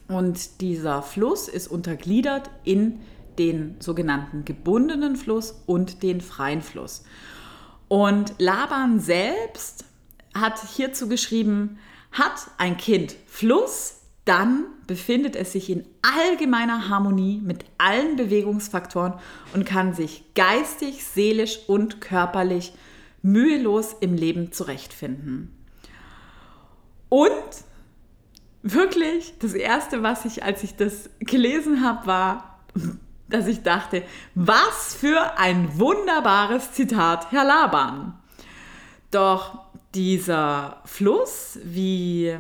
Und 0.06 0.62
dieser 0.62 1.02
Fluss 1.02 1.48
ist 1.48 1.68
untergliedert 1.68 2.48
in 2.64 3.00
den 3.38 3.76
sogenannten 3.80 4.44
gebundenen 4.44 5.16
Fluss 5.16 5.62
und 5.66 6.02
den 6.02 6.20
freien 6.20 6.62
Fluss. 6.62 7.04
Und 7.88 8.34
Laban 8.38 9.00
selbst 9.00 9.84
hat 10.34 10.60
hierzu 10.76 11.08
geschrieben, 11.08 11.78
hat 12.12 12.50
ein 12.58 12.76
Kind 12.76 13.14
Fluss, 13.26 14.00
dann 14.24 14.66
befindet 14.86 15.36
es 15.36 15.52
sich 15.52 15.70
in 15.70 15.86
allgemeiner 16.02 16.90
Harmonie 16.90 17.40
mit 17.42 17.64
allen 17.78 18.16
Bewegungsfaktoren 18.16 19.14
und 19.54 19.64
kann 19.64 19.94
sich 19.94 20.24
geistig, 20.34 21.04
seelisch 21.04 21.60
und 21.66 22.00
körperlich 22.00 22.72
mühelos 23.22 23.94
im 24.00 24.14
Leben 24.14 24.52
zurechtfinden. 24.52 25.54
Und 27.08 27.30
wirklich, 28.62 29.34
das 29.38 29.54
Erste, 29.54 30.02
was 30.02 30.24
ich, 30.24 30.44
als 30.44 30.62
ich 30.62 30.76
das 30.76 31.08
gelesen 31.20 31.82
habe, 31.82 32.06
war, 32.06 32.60
dass 33.28 33.46
ich 33.46 33.62
dachte, 33.62 34.02
was 34.34 34.94
für 34.94 35.38
ein 35.38 35.78
wunderbares 35.78 36.72
Zitat, 36.72 37.30
Herr 37.30 37.44
Laban. 37.44 38.18
Doch 39.10 39.60
dieser 39.94 40.82
Fluss, 40.84 41.58
wie 41.62 42.36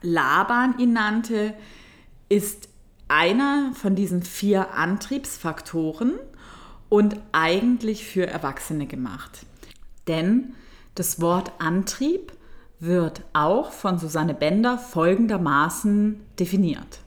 Laban 0.00 0.78
ihn 0.78 0.92
nannte, 0.92 1.54
ist 2.28 2.68
einer 3.08 3.72
von 3.74 3.94
diesen 3.94 4.22
vier 4.22 4.72
Antriebsfaktoren 4.74 6.14
und 6.88 7.16
eigentlich 7.32 8.06
für 8.06 8.26
Erwachsene 8.26 8.86
gemacht. 8.86 9.46
Denn 10.08 10.54
das 10.94 11.20
Wort 11.20 11.52
Antrieb 11.58 12.32
wird 12.80 13.22
auch 13.32 13.70
von 13.70 13.98
Susanne 13.98 14.34
Bender 14.34 14.76
folgendermaßen 14.76 16.20
definiert. 16.38 17.01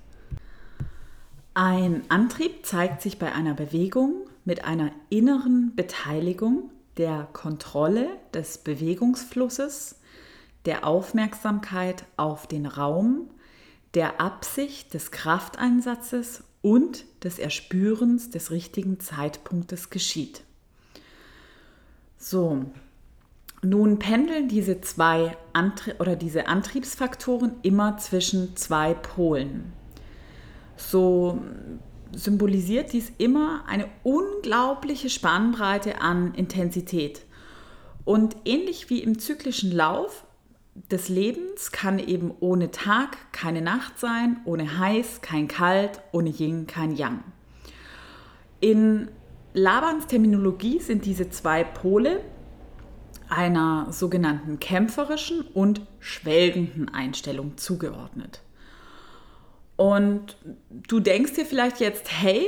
Ein 1.58 2.04
Antrieb 2.10 2.66
zeigt 2.66 3.02
sich 3.02 3.18
bei 3.18 3.32
einer 3.32 3.54
Bewegung 3.54 4.28
mit 4.44 4.66
einer 4.66 4.92
inneren 5.10 5.74
Beteiligung 5.74 6.70
der 6.98 7.30
Kontrolle 7.32 8.10
des 8.34 8.58
Bewegungsflusses, 8.58 9.96
der 10.66 10.86
Aufmerksamkeit 10.86 12.04
auf 12.18 12.46
den 12.46 12.66
Raum, 12.66 13.30
der 13.94 14.20
Absicht 14.20 14.94
des 14.94 15.12
Krafteinsatzes 15.12 16.44
und 16.62 17.06
des 17.24 17.40
Erspürens 17.40 18.30
des 18.30 18.52
richtigen 18.52 19.00
Zeitpunktes 19.00 19.90
geschieht. 19.90 20.42
So, 22.18 22.66
nun 23.62 23.98
pendeln 23.98 24.50
diese 24.50 24.82
zwei 24.82 25.38
Antrie 25.54 25.94
oder 26.00 26.18
diese 26.18 26.48
Antriebsfaktoren 26.48 27.54
immer 27.62 27.98
zwischen 27.98 28.58
zwei 28.58 28.94
Polen. 28.94 29.72
So 30.78 31.40
symbolisiert 32.12 32.94
dies 32.94 33.12
immer 33.18 33.64
eine 33.68 33.88
unglaubliche 34.04 35.10
Spannbreite 35.10 36.02
an 36.02 36.34
Intensität. 36.34 37.22
Und 38.04 38.36
ähnlich 38.46 38.90
wie 38.90 39.00
im 39.00 39.20
zyklischen 39.20 39.72
Lauf 39.72 40.26
des 40.92 41.10
Lebens 41.10 41.72
kann 41.72 42.00
eben 42.00 42.34
ohne 42.40 42.72
Tag 42.72 43.32
keine 43.32 43.62
Nacht 43.62 43.98
sein, 44.00 44.38
ohne 44.46 44.78
heiß 44.78 45.22
kein 45.22 45.48
kalt, 45.48 46.02
ohne 46.12 46.30
Yin 46.30 46.68
kein 46.68 46.96
Yang. 46.96 47.24
In 48.60 49.10
Labans 49.54 50.08
Terminologie 50.08 50.80
sind 50.80 51.06
diese 51.06 51.30
zwei 51.30 51.64
Pole 51.64 52.22
einer 53.30 53.88
sogenannten 53.92 54.60
kämpferischen 54.60 55.42
und 55.54 55.82
schwelgenden 56.00 56.94
Einstellung 56.94 57.58
zugeordnet. 57.58 58.42
Und 59.76 60.38
du 60.88 61.00
denkst 61.00 61.34
dir 61.34 61.46
vielleicht 61.46 61.80
jetzt, 61.80 62.12
hey, 62.12 62.48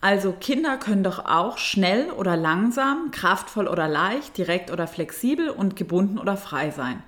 also 0.00 0.32
Kinder 0.32 0.76
können 0.76 1.02
doch 1.02 1.24
auch 1.24 1.58
schnell 1.58 2.10
oder 2.10 2.36
langsam, 2.36 3.10
kraftvoll 3.10 3.66
oder 3.66 3.88
leicht, 3.88 4.38
direkt 4.38 4.70
oder 4.70 4.86
flexibel 4.86 5.50
und 5.50 5.74
gebunden 5.74 6.18
oder 6.18 6.36
frei 6.36 6.70
sein. 6.70 7.02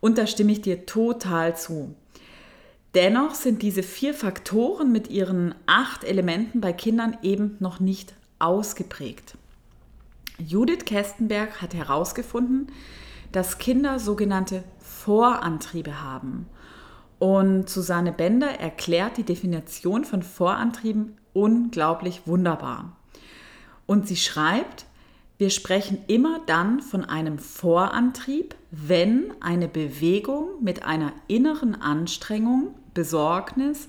Und 0.00 0.16
da 0.16 0.26
stimme 0.26 0.52
ich 0.52 0.60
dir 0.60 0.86
total 0.86 1.56
zu. 1.56 1.94
Dennoch 2.94 3.34
sind 3.34 3.62
diese 3.62 3.82
vier 3.82 4.14
Faktoren 4.14 4.90
mit 4.92 5.10
ihren 5.10 5.54
acht 5.66 6.04
Elementen 6.04 6.60
bei 6.60 6.72
Kindern 6.72 7.16
eben 7.22 7.56
noch 7.60 7.80
nicht 7.80 8.14
ausgeprägt. 8.38 9.34
Judith 10.38 10.84
Kestenberg 10.86 11.60
hat 11.60 11.74
herausgefunden, 11.74 12.68
dass 13.32 13.58
Kinder 13.58 13.98
sogenannte 13.98 14.64
Vorantriebe 14.80 16.02
haben. 16.02 16.46
Und 17.20 17.68
Susanne 17.68 18.12
Bender 18.12 18.48
erklärt 18.58 19.18
die 19.18 19.24
Definition 19.24 20.04
von 20.04 20.22
Vorantrieben 20.22 21.18
unglaublich 21.34 22.22
wunderbar. 22.24 22.96
Und 23.86 24.08
sie 24.08 24.16
schreibt, 24.16 24.86
wir 25.36 25.50
sprechen 25.50 25.98
immer 26.06 26.40
dann 26.46 26.80
von 26.80 27.04
einem 27.04 27.38
Vorantrieb, 27.38 28.54
wenn 28.70 29.34
eine 29.40 29.68
Bewegung 29.68 30.48
mit 30.62 30.84
einer 30.84 31.12
inneren 31.28 31.80
Anstrengung, 31.80 32.74
Besorgnis 32.94 33.88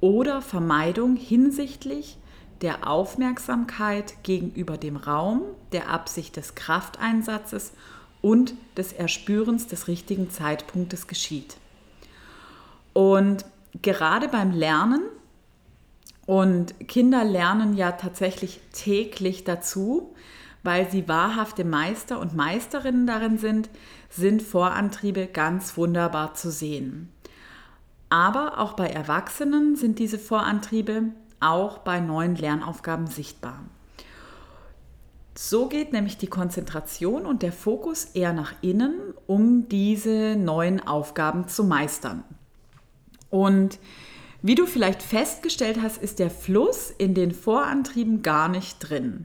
oder 0.00 0.42
Vermeidung 0.42 1.14
hinsichtlich 1.14 2.18
der 2.62 2.88
Aufmerksamkeit 2.88 4.24
gegenüber 4.24 4.76
dem 4.76 4.96
Raum, 4.96 5.42
der 5.70 5.88
Absicht 5.88 6.36
des 6.36 6.56
Krafteinsatzes 6.56 7.74
und 8.20 8.54
des 8.76 8.92
Erspürens 8.92 9.68
des 9.68 9.86
richtigen 9.86 10.30
Zeitpunktes 10.30 11.06
geschieht. 11.06 11.56
Und 12.92 13.44
gerade 13.80 14.28
beim 14.28 14.52
Lernen, 14.52 15.02
und 16.26 16.88
Kinder 16.88 17.24
lernen 17.24 17.76
ja 17.76 17.92
tatsächlich 17.92 18.60
täglich 18.72 19.44
dazu, 19.44 20.14
weil 20.62 20.88
sie 20.90 21.08
wahrhafte 21.08 21.64
Meister 21.64 22.20
und 22.20 22.36
Meisterinnen 22.36 23.06
darin 23.06 23.38
sind, 23.38 23.68
sind 24.08 24.42
Vorantriebe 24.42 25.26
ganz 25.26 25.76
wunderbar 25.76 26.34
zu 26.34 26.50
sehen. 26.50 27.10
Aber 28.08 28.58
auch 28.58 28.74
bei 28.74 28.86
Erwachsenen 28.86 29.74
sind 29.74 29.98
diese 29.98 30.18
Vorantriebe 30.18 31.04
auch 31.40 31.78
bei 31.78 31.98
neuen 31.98 32.36
Lernaufgaben 32.36 33.08
sichtbar. 33.08 33.60
So 35.34 35.66
geht 35.66 35.92
nämlich 35.92 36.18
die 36.18 36.26
Konzentration 36.26 37.24
und 37.24 37.42
der 37.42 37.52
Fokus 37.52 38.04
eher 38.04 38.34
nach 38.34 38.52
innen, 38.60 38.94
um 39.26 39.68
diese 39.68 40.36
neuen 40.36 40.86
Aufgaben 40.86 41.48
zu 41.48 41.64
meistern. 41.64 42.22
Und 43.32 43.78
wie 44.42 44.54
du 44.54 44.66
vielleicht 44.66 45.02
festgestellt 45.02 45.78
hast, 45.80 46.02
ist 46.02 46.18
der 46.18 46.28
Fluss 46.28 46.92
in 46.98 47.14
den 47.14 47.32
Vorantrieben 47.32 48.20
gar 48.20 48.48
nicht 48.48 48.78
drin. 48.78 49.24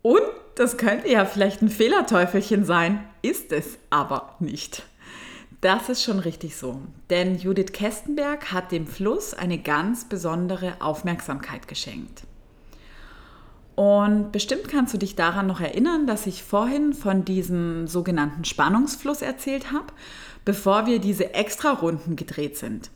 Und 0.00 0.22
das 0.54 0.78
könnte 0.78 1.10
ja 1.10 1.26
vielleicht 1.26 1.60
ein 1.60 1.68
Fehlerteufelchen 1.68 2.64
sein, 2.64 3.04
ist 3.20 3.52
es 3.52 3.78
aber 3.90 4.36
nicht. 4.40 4.82
Das 5.60 5.90
ist 5.90 6.04
schon 6.04 6.20
richtig 6.20 6.56
so. 6.56 6.80
Denn 7.10 7.36
Judith 7.36 7.72
Kestenberg 7.72 8.50
hat 8.50 8.72
dem 8.72 8.86
Fluss 8.86 9.34
eine 9.34 9.58
ganz 9.58 10.06
besondere 10.06 10.80
Aufmerksamkeit 10.80 11.68
geschenkt. 11.68 12.22
Und 13.74 14.32
bestimmt 14.32 14.68
kannst 14.68 14.94
du 14.94 14.98
dich 14.98 15.16
daran 15.16 15.46
noch 15.46 15.60
erinnern, 15.60 16.06
dass 16.06 16.26
ich 16.26 16.42
vorhin 16.42 16.94
von 16.94 17.26
diesem 17.26 17.86
sogenannten 17.88 18.46
Spannungsfluss 18.46 19.20
erzählt 19.20 19.70
habe, 19.70 19.92
bevor 20.46 20.86
wir 20.86 21.00
diese 21.00 21.34
Extrarunden 21.34 22.16
gedreht 22.16 22.56
sind. 22.56 22.90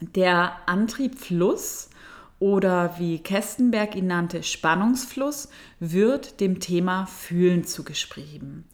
Der 0.00 0.56
Antriebfluss 0.66 1.90
oder 2.38 2.98
wie 2.98 3.18
Kestenberg 3.18 3.96
ihn 3.96 4.06
nannte, 4.06 4.42
Spannungsfluss, 4.42 5.48
wird 5.80 6.40
dem 6.40 6.60
Thema 6.60 7.06
Fühlen 7.06 7.64
zugeschrieben. 7.64 8.64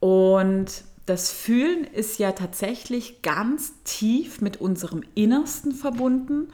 Und 0.00 0.84
das 1.06 1.32
Fühlen 1.32 1.84
ist 1.84 2.18
ja 2.18 2.32
tatsächlich 2.32 3.22
ganz 3.22 3.72
tief 3.84 4.40
mit 4.40 4.60
unserem 4.60 5.02
Innersten 5.14 5.72
verbunden. 5.72 6.48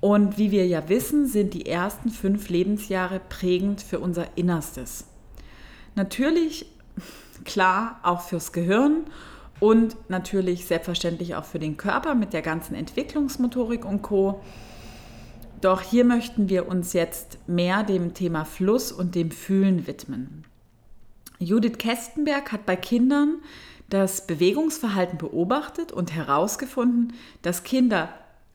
Und 0.00 0.36
wie 0.36 0.50
wir 0.50 0.66
ja 0.66 0.88
wissen, 0.88 1.26
sind 1.26 1.54
die 1.54 1.66
ersten 1.66 2.10
fünf 2.10 2.48
Lebensjahre 2.50 3.20
prägend 3.20 3.80
für 3.80 4.00
unser 4.00 4.36
Innerstes. 4.36 5.06
Natürlich, 5.94 6.66
klar, 7.44 8.00
auch 8.02 8.22
fürs 8.22 8.52
Gehirn 8.52 9.04
und 9.62 9.94
natürlich 10.08 10.66
selbstverständlich 10.66 11.36
auch 11.36 11.44
für 11.44 11.60
den 11.60 11.76
Körper 11.76 12.16
mit 12.16 12.32
der 12.32 12.42
ganzen 12.42 12.74
Entwicklungsmotorik 12.74 13.84
und 13.84 14.02
Co. 14.02 14.42
Doch 15.60 15.82
hier 15.82 16.04
möchten 16.04 16.48
wir 16.48 16.66
uns 16.66 16.94
jetzt 16.94 17.38
mehr 17.46 17.84
dem 17.84 18.12
Thema 18.12 18.44
Fluss 18.44 18.90
und 18.90 19.14
dem 19.14 19.30
Fühlen 19.30 19.86
widmen. 19.86 20.44
Judith 21.38 21.78
Kestenberg 21.78 22.50
hat 22.50 22.66
bei 22.66 22.74
Kindern 22.74 23.36
das 23.88 24.26
Bewegungsverhalten 24.26 25.16
beobachtet 25.16 25.92
und 25.92 26.12
herausgefunden, 26.12 27.12
dass 27.42 27.62
Kinder 27.62 28.08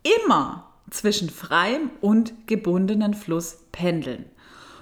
immer 0.03 0.67
zwischen 0.89 1.29
freiem 1.29 1.89
und 2.01 2.33
gebundenen 2.47 3.13
Fluss 3.13 3.59
pendeln. 3.71 4.25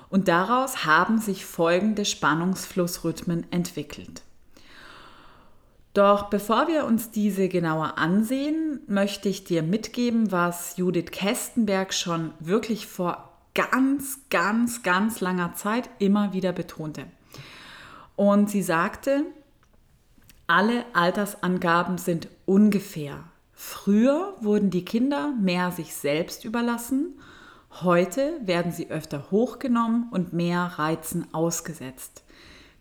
Und 0.09 0.27
daraus 0.27 0.87
haben 0.87 1.19
sich 1.19 1.45
folgende 1.45 2.03
Spannungsflussrhythmen 2.03 3.45
entwickelt. 3.51 4.24
Doch 5.95 6.29
bevor 6.29 6.67
wir 6.67 6.83
uns 6.83 7.09
diese 7.11 7.47
genauer 7.47 7.97
ansehen, 7.97 8.81
möchte 8.85 9.29
ich 9.29 9.45
dir 9.45 9.63
mitgeben, 9.63 10.29
was 10.29 10.75
Judith 10.75 11.09
Kestenberg 11.09 11.93
schon 11.93 12.33
wirklich 12.41 12.85
vor 12.85 13.31
ganz, 13.53 14.19
ganz, 14.29 14.83
ganz 14.83 15.21
langer 15.21 15.53
Zeit 15.53 15.89
immer 15.99 16.33
wieder 16.33 16.51
betonte. 16.51 17.05
Und 18.17 18.49
sie 18.49 18.61
sagte, 18.61 19.23
alle 20.47 20.83
Altersangaben 20.91 21.97
sind 21.97 22.27
ungefähr. 22.45 23.23
Früher 23.53 24.33
wurden 24.41 24.71
die 24.71 24.83
Kinder 24.83 25.33
mehr 25.39 25.71
sich 25.71 25.95
selbst 25.95 26.43
überlassen, 26.43 27.17
heute 27.83 28.33
werden 28.41 28.73
sie 28.73 28.91
öfter 28.91 29.31
hochgenommen 29.31 30.09
und 30.11 30.33
mehr 30.33 30.73
Reizen 30.75 31.33
ausgesetzt. 31.33 32.24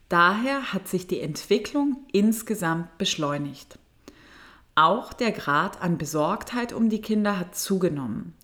Daher 0.08 0.72
hat 0.72 0.88
sich 0.88 1.06
die 1.06 1.20
Entwicklung 1.20 2.04
insgesamt 2.12 2.98
beschleunigt. 2.98 3.78
Auch 4.74 5.12
der 5.12 5.32
Grad 5.32 5.80
an 5.82 5.98
Besorgtheit 5.98 6.72
um 6.72 6.90
die 6.90 7.00
Kinder 7.00 7.38
hat 7.38 7.56
zugenommen. 7.56 8.34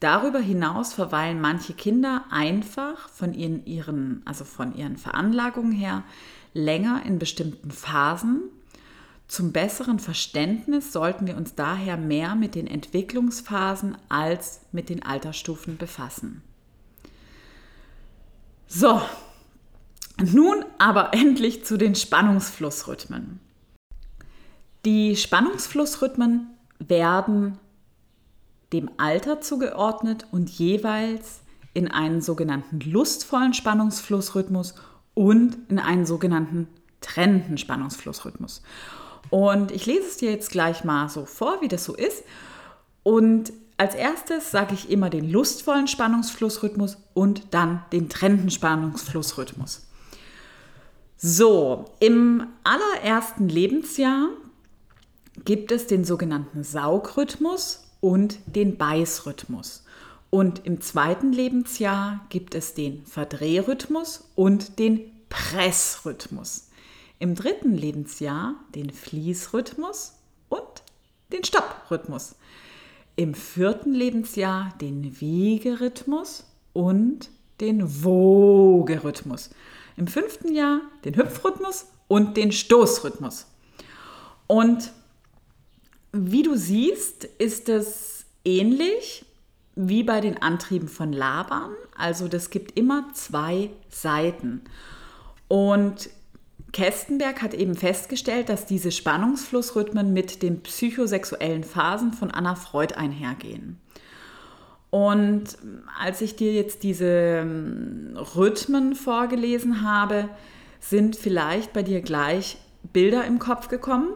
Darüber 0.00 0.40
hinaus 0.40 0.94
verweilen 0.94 1.40
manche 1.40 1.74
Kinder 1.74 2.24
einfach 2.30 3.08
von 3.10 3.34
ihren, 3.34 3.66
ihren, 3.66 4.22
also 4.24 4.44
von 4.44 4.74
ihren 4.74 4.96
Veranlagungen 4.96 5.72
her 5.72 6.04
länger 6.54 7.02
in 7.04 7.18
bestimmten 7.18 7.70
Phasen. 7.70 8.42
Zum 9.28 9.52
besseren 9.52 10.00
Verständnis 10.00 10.92
sollten 10.92 11.26
wir 11.26 11.36
uns 11.36 11.54
daher 11.54 11.96
mehr 11.96 12.34
mit 12.34 12.54
den 12.54 12.66
Entwicklungsphasen 12.66 13.96
als 14.08 14.62
mit 14.72 14.88
den 14.88 15.04
Altersstufen 15.04 15.76
befassen. 15.76 16.42
So, 18.66 19.00
nun 20.20 20.64
aber 20.78 21.12
endlich 21.12 21.64
zu 21.64 21.76
den 21.76 21.94
Spannungsflussrhythmen. 21.94 23.40
Die 24.84 25.16
Spannungsflussrhythmen 25.16 26.48
werden 26.78 27.58
dem 28.72 28.90
Alter 28.96 29.40
zugeordnet 29.40 30.26
und 30.30 30.48
jeweils 30.48 31.40
in 31.74 31.90
einen 31.90 32.20
sogenannten 32.20 32.80
lustvollen 32.80 33.54
Spannungsflussrhythmus 33.54 34.74
und 35.14 35.58
in 35.68 35.78
einen 35.78 36.06
sogenannten 36.06 36.68
trennenden 37.00 37.58
Spannungsflussrhythmus. 37.58 38.62
Und 39.28 39.70
ich 39.70 39.86
lese 39.86 40.06
es 40.06 40.16
dir 40.16 40.30
jetzt 40.30 40.50
gleich 40.50 40.84
mal 40.84 41.08
so 41.08 41.26
vor, 41.26 41.60
wie 41.60 41.68
das 41.68 41.84
so 41.84 41.94
ist. 41.94 42.24
Und 43.02 43.52
als 43.76 43.94
erstes 43.94 44.50
sage 44.50 44.74
ich 44.74 44.90
immer 44.90 45.10
den 45.10 45.30
lustvollen 45.30 45.88
Spannungsflussrhythmus 45.88 46.98
und 47.14 47.54
dann 47.54 47.82
den 47.92 48.08
trennenden 48.08 48.50
Spannungsflussrhythmus. 48.50 49.89
So, 51.22 51.84
im 52.00 52.46
allerersten 52.64 53.50
Lebensjahr 53.50 54.30
gibt 55.44 55.70
es 55.70 55.86
den 55.86 56.02
sogenannten 56.02 56.64
Saugrhythmus 56.64 57.84
und 58.00 58.38
den 58.46 58.78
Beißrhythmus. 58.78 59.84
Und 60.30 60.64
im 60.64 60.80
zweiten 60.80 61.34
Lebensjahr 61.34 62.24
gibt 62.30 62.54
es 62.54 62.72
den 62.72 63.04
Verdrehrhythmus 63.04 64.30
und 64.34 64.78
den 64.78 65.12
Pressrhythmus. 65.28 66.70
Im 67.18 67.34
dritten 67.34 67.74
Lebensjahr 67.74 68.54
den 68.74 68.88
Fließrhythmus 68.88 70.14
und 70.48 70.64
den 71.34 71.44
Stopprhythmus. 71.44 72.34
Im 73.16 73.34
vierten 73.34 73.92
Lebensjahr 73.92 74.72
den 74.80 75.20
Wiegerhythmus 75.20 76.46
und 76.72 77.28
den 77.60 78.04
Wogerhythmus. 78.04 79.50
Im 79.96 80.06
fünften 80.06 80.54
Jahr 80.54 80.80
den 81.04 81.16
Hüpfrhythmus 81.16 81.86
und 82.08 82.36
den 82.36 82.52
Stoßrhythmus. 82.52 83.46
Und 84.46 84.92
wie 86.12 86.42
du 86.42 86.56
siehst, 86.56 87.24
ist 87.24 87.68
es 87.68 88.24
ähnlich 88.44 89.24
wie 89.76 90.02
bei 90.02 90.20
den 90.20 90.42
Antrieben 90.42 90.88
von 90.88 91.12
Laban. 91.12 91.70
Also 91.96 92.28
das 92.28 92.50
gibt 92.50 92.76
immer 92.76 93.12
zwei 93.14 93.70
Seiten. 93.88 94.62
Und 95.48 96.10
Kestenberg 96.72 97.42
hat 97.42 97.54
eben 97.54 97.74
festgestellt, 97.74 98.48
dass 98.48 98.66
diese 98.66 98.92
Spannungsflussrhythmen 98.92 100.12
mit 100.12 100.42
den 100.42 100.62
psychosexuellen 100.62 101.64
Phasen 101.64 102.12
von 102.12 102.30
Anna 102.30 102.54
Freud 102.54 102.94
einhergehen. 102.94 103.78
Und 104.90 105.56
als 105.98 106.20
ich 106.20 106.34
dir 106.34 106.52
jetzt 106.52 106.82
diese 106.82 107.06
ähm, 107.06 108.18
Rhythmen 108.36 108.94
vorgelesen 108.94 109.82
habe, 109.82 110.28
sind 110.80 111.14
vielleicht 111.14 111.72
bei 111.72 111.82
dir 111.82 112.00
gleich 112.00 112.58
Bilder 112.92 113.24
im 113.24 113.38
Kopf 113.38 113.68
gekommen, 113.68 114.08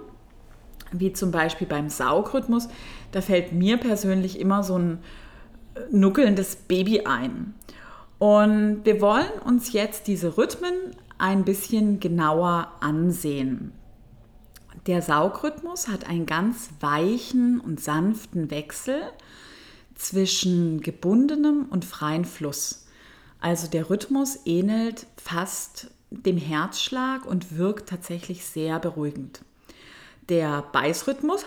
wie 0.91 1.13
zum 1.13 1.31
Beispiel 1.31 1.69
beim 1.69 1.89
Saugrhythmus. 1.89 2.69
Da 3.13 3.21
fällt 3.21 3.53
mir 3.53 3.77
persönlich 3.77 4.41
immer 4.41 4.65
so 4.65 4.77
ein 4.77 4.99
äh, 5.75 5.81
nuckelndes 5.91 6.57
Baby 6.57 7.03
ein. 7.03 7.55
Und 8.19 8.81
wir 8.85 9.01
wollen 9.01 9.39
uns 9.45 9.73
jetzt 9.73 10.09
diese 10.09 10.37
Rhythmen 10.37 10.75
ein 11.19 11.45
bisschen 11.45 12.01
genauer 12.01 12.73
ansehen. 12.81 13.73
Der 14.87 15.03
Saugrhythmus 15.03 15.89
hat 15.89 16.09
einen 16.09 16.27
ganz 16.27 16.71
weichen 16.81 17.61
und 17.61 17.81
sanften 17.81 18.51
Wechsel 18.51 19.01
zwischen 19.95 20.81
gebundenem 20.81 21.67
und 21.71 21.85
freiem 21.85 22.25
Fluss. 22.25 22.87
Also 23.41 23.69
der 23.69 23.91
Rhythmus 23.91 24.39
ähnelt 24.47 25.07
fast 25.17 25.91
dem 26.11 26.39
Herzschlag 26.39 27.27
und 27.27 27.57
wirkt 27.57 27.89
tatsächlich 27.89 28.45
sehr 28.45 28.79
beruhigend. 28.79 29.41
Der 30.29 30.63
Beißrhythmus 30.73 31.45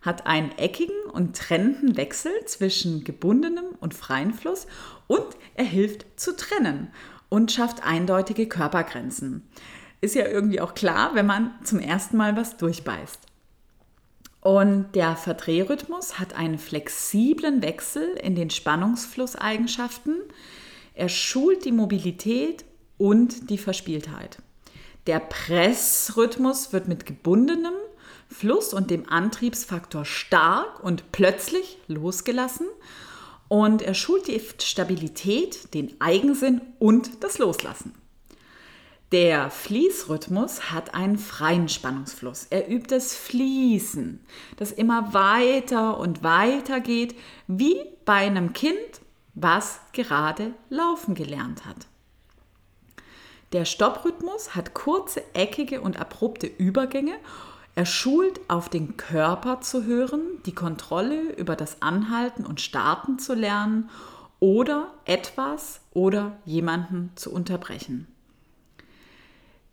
hat 0.00 0.26
einen 0.26 0.52
eckigen 0.52 0.96
und 1.12 1.36
trennenden 1.36 1.96
Wechsel 1.96 2.32
zwischen 2.46 3.04
gebundenem 3.04 3.64
und 3.80 3.92
freiem 3.92 4.32
Fluss 4.32 4.66
und 5.06 5.26
er 5.54 5.64
hilft 5.64 6.06
zu 6.18 6.36
trennen 6.36 6.88
und 7.28 7.52
schafft 7.52 7.84
eindeutige 7.84 8.48
Körpergrenzen. 8.48 9.42
Ist 10.00 10.14
ja 10.14 10.26
irgendwie 10.26 10.60
auch 10.60 10.74
klar, 10.74 11.14
wenn 11.14 11.26
man 11.26 11.50
zum 11.64 11.80
ersten 11.80 12.16
Mal 12.16 12.36
was 12.36 12.56
durchbeißt. 12.56 13.20
Und 14.46 14.94
der 14.94 15.16
Verdrehrhythmus 15.16 16.20
hat 16.20 16.36
einen 16.36 16.58
flexiblen 16.58 17.62
Wechsel 17.62 18.10
in 18.22 18.36
den 18.36 18.50
Spannungsflusseigenschaften. 18.50 20.22
Er 20.94 21.08
schult 21.08 21.64
die 21.64 21.72
Mobilität 21.72 22.64
und 22.96 23.50
die 23.50 23.58
Verspieltheit. 23.58 24.38
Der 25.08 25.18
Pressrhythmus 25.18 26.72
wird 26.72 26.86
mit 26.86 27.06
gebundenem 27.06 27.74
Fluss 28.28 28.72
und 28.72 28.92
dem 28.92 29.08
Antriebsfaktor 29.08 30.04
stark 30.04 30.78
und 30.84 31.10
plötzlich 31.10 31.78
losgelassen 31.88 32.68
und 33.48 33.82
er 33.82 33.94
schult 33.94 34.28
die 34.28 34.40
Stabilität, 34.62 35.74
den 35.74 36.00
Eigensinn 36.00 36.60
und 36.78 37.24
das 37.24 37.38
Loslassen. 37.38 37.94
Der 39.12 39.50
Fließrhythmus 39.50 40.72
hat 40.72 40.94
einen 40.94 41.16
freien 41.16 41.68
Spannungsfluss. 41.68 42.48
Er 42.50 42.68
übt 42.68 42.92
das 42.92 43.14
Fließen, 43.14 44.18
das 44.56 44.72
immer 44.72 45.14
weiter 45.14 45.98
und 45.98 46.24
weiter 46.24 46.80
geht, 46.80 47.14
wie 47.46 47.76
bei 48.04 48.14
einem 48.14 48.52
Kind, 48.52 49.00
was 49.34 49.78
gerade 49.92 50.54
laufen 50.70 51.14
gelernt 51.14 51.64
hat. 51.64 51.86
Der 53.52 53.64
Stopprhythmus 53.64 54.56
hat 54.56 54.74
kurze, 54.74 55.22
eckige 55.34 55.80
und 55.80 56.00
abrupte 56.00 56.48
Übergänge. 56.48 57.14
Er 57.76 57.86
schult 57.86 58.40
auf 58.48 58.68
den 58.68 58.96
Körper 58.96 59.60
zu 59.60 59.84
hören, 59.84 60.22
die 60.46 60.54
Kontrolle 60.54 61.32
über 61.34 61.54
das 61.54 61.80
Anhalten 61.80 62.44
und 62.44 62.60
Starten 62.60 63.20
zu 63.20 63.34
lernen 63.34 63.88
oder 64.40 64.92
etwas 65.04 65.80
oder 65.92 66.38
jemanden 66.44 67.12
zu 67.14 67.32
unterbrechen. 67.32 68.08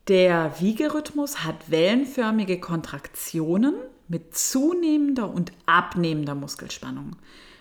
Der 0.09 0.59
Wiegerhythmus 0.59 1.45
hat 1.45 1.71
wellenförmige 1.71 2.59
Kontraktionen 2.59 3.73
mit 4.09 4.35
zunehmender 4.35 5.29
und 5.29 5.53
abnehmender 5.65 6.35
Muskelspannung, 6.35 7.15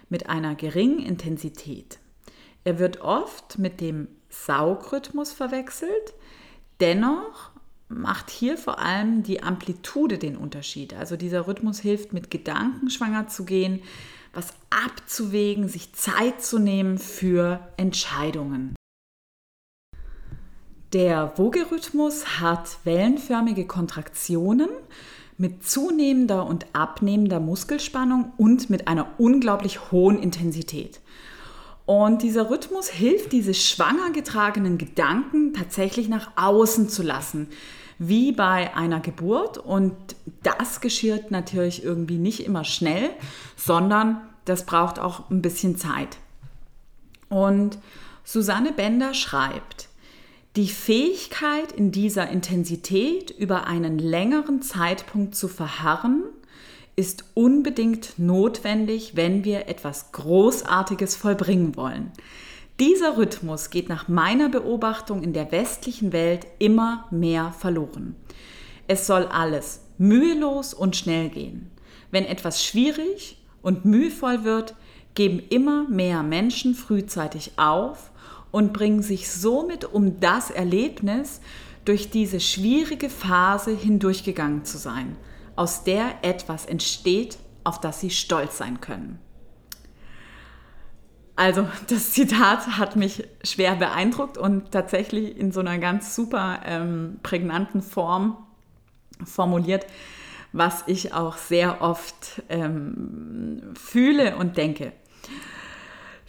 mit 0.08 0.28
einer 0.28 0.56
geringen 0.56 0.98
Intensität. 0.98 2.00
Er 2.64 2.80
wird 2.80 3.00
oft 3.00 3.60
mit 3.60 3.80
dem 3.80 4.08
Saugrhythmus 4.28 5.32
verwechselt, 5.32 6.14
dennoch 6.80 7.52
macht 7.88 8.28
hier 8.28 8.58
vor 8.58 8.80
allem 8.80 9.22
die 9.22 9.44
Amplitude 9.44 10.18
den 10.18 10.36
Unterschied. 10.36 10.94
Also 10.94 11.16
dieser 11.16 11.46
Rhythmus 11.46 11.78
hilft, 11.78 12.12
mit 12.12 12.28
Gedanken 12.32 12.90
schwanger 12.90 13.28
zu 13.28 13.44
gehen, 13.44 13.82
was 14.32 14.54
abzuwägen, 14.68 15.68
sich 15.68 15.92
Zeit 15.92 16.42
zu 16.42 16.58
nehmen 16.58 16.98
für 16.98 17.60
Entscheidungen. 17.76 18.74
Der 20.92 21.32
Wogerhythmus 21.36 22.40
hat 22.40 22.76
wellenförmige 22.84 23.66
Kontraktionen 23.66 24.68
mit 25.38 25.66
zunehmender 25.66 26.44
und 26.44 26.66
abnehmender 26.74 27.40
Muskelspannung 27.40 28.32
und 28.36 28.68
mit 28.68 28.88
einer 28.88 29.08
unglaublich 29.16 29.90
hohen 29.90 30.18
Intensität. 30.18 31.00
Und 31.86 32.20
dieser 32.20 32.50
Rhythmus 32.50 32.88
hilft, 32.88 33.32
diese 33.32 33.54
schwanger 33.54 34.10
getragenen 34.12 34.76
Gedanken 34.76 35.54
tatsächlich 35.54 36.10
nach 36.10 36.30
außen 36.36 36.90
zu 36.90 37.02
lassen, 37.02 37.48
wie 37.98 38.32
bei 38.32 38.76
einer 38.76 39.00
Geburt. 39.00 39.56
Und 39.56 39.94
das 40.42 40.82
geschieht 40.82 41.30
natürlich 41.30 41.82
irgendwie 41.82 42.18
nicht 42.18 42.44
immer 42.44 42.64
schnell, 42.64 43.08
sondern 43.56 44.20
das 44.44 44.66
braucht 44.66 44.98
auch 44.98 45.30
ein 45.30 45.40
bisschen 45.40 45.78
Zeit. 45.78 46.18
Und 47.30 47.78
Susanne 48.24 48.72
Bender 48.72 49.14
schreibt, 49.14 49.88
die 50.56 50.68
Fähigkeit, 50.68 51.72
in 51.72 51.92
dieser 51.92 52.28
Intensität 52.28 53.30
über 53.30 53.66
einen 53.66 53.98
längeren 53.98 54.60
Zeitpunkt 54.60 55.34
zu 55.34 55.48
verharren, 55.48 56.24
ist 56.94 57.24
unbedingt 57.32 58.18
notwendig, 58.18 59.16
wenn 59.16 59.44
wir 59.44 59.68
etwas 59.68 60.12
Großartiges 60.12 61.16
vollbringen 61.16 61.74
wollen. 61.74 62.12
Dieser 62.80 63.16
Rhythmus 63.16 63.70
geht 63.70 63.88
nach 63.88 64.08
meiner 64.08 64.50
Beobachtung 64.50 65.22
in 65.22 65.32
der 65.32 65.50
westlichen 65.52 66.12
Welt 66.12 66.46
immer 66.58 67.06
mehr 67.10 67.54
verloren. 67.58 68.14
Es 68.86 69.06
soll 69.06 69.24
alles 69.26 69.80
mühelos 69.96 70.74
und 70.74 70.96
schnell 70.96 71.30
gehen. 71.30 71.70
Wenn 72.10 72.26
etwas 72.26 72.62
schwierig 72.62 73.38
und 73.62 73.86
mühevoll 73.86 74.44
wird, 74.44 74.74
geben 75.14 75.42
immer 75.48 75.88
mehr 75.88 76.22
Menschen 76.22 76.74
frühzeitig 76.74 77.52
auf 77.56 78.11
und 78.52 78.72
bringen 78.72 79.02
sich 79.02 79.28
somit 79.30 79.84
um 79.84 80.20
das 80.20 80.50
Erlebnis, 80.52 81.40
durch 81.84 82.10
diese 82.10 82.38
schwierige 82.38 83.10
Phase 83.10 83.72
hindurchgegangen 83.76 84.64
zu 84.64 84.78
sein, 84.78 85.16
aus 85.56 85.82
der 85.84 86.14
etwas 86.22 86.66
entsteht, 86.66 87.38
auf 87.64 87.80
das 87.80 88.00
sie 88.00 88.10
stolz 88.10 88.58
sein 88.58 88.80
können. 88.80 89.18
Also 91.34 91.66
das 91.88 92.12
Zitat 92.12 92.78
hat 92.78 92.96
mich 92.96 93.28
schwer 93.42 93.74
beeindruckt 93.74 94.38
und 94.38 94.70
tatsächlich 94.70 95.36
in 95.36 95.50
so 95.50 95.60
einer 95.60 95.78
ganz 95.78 96.14
super 96.14 96.60
ähm, 96.64 97.18
prägnanten 97.22 97.82
Form 97.82 98.36
formuliert, 99.24 99.86
was 100.52 100.84
ich 100.86 101.14
auch 101.14 101.36
sehr 101.36 101.80
oft 101.80 102.42
ähm, 102.48 103.72
fühle 103.74 104.36
und 104.36 104.56
denke. 104.56 104.92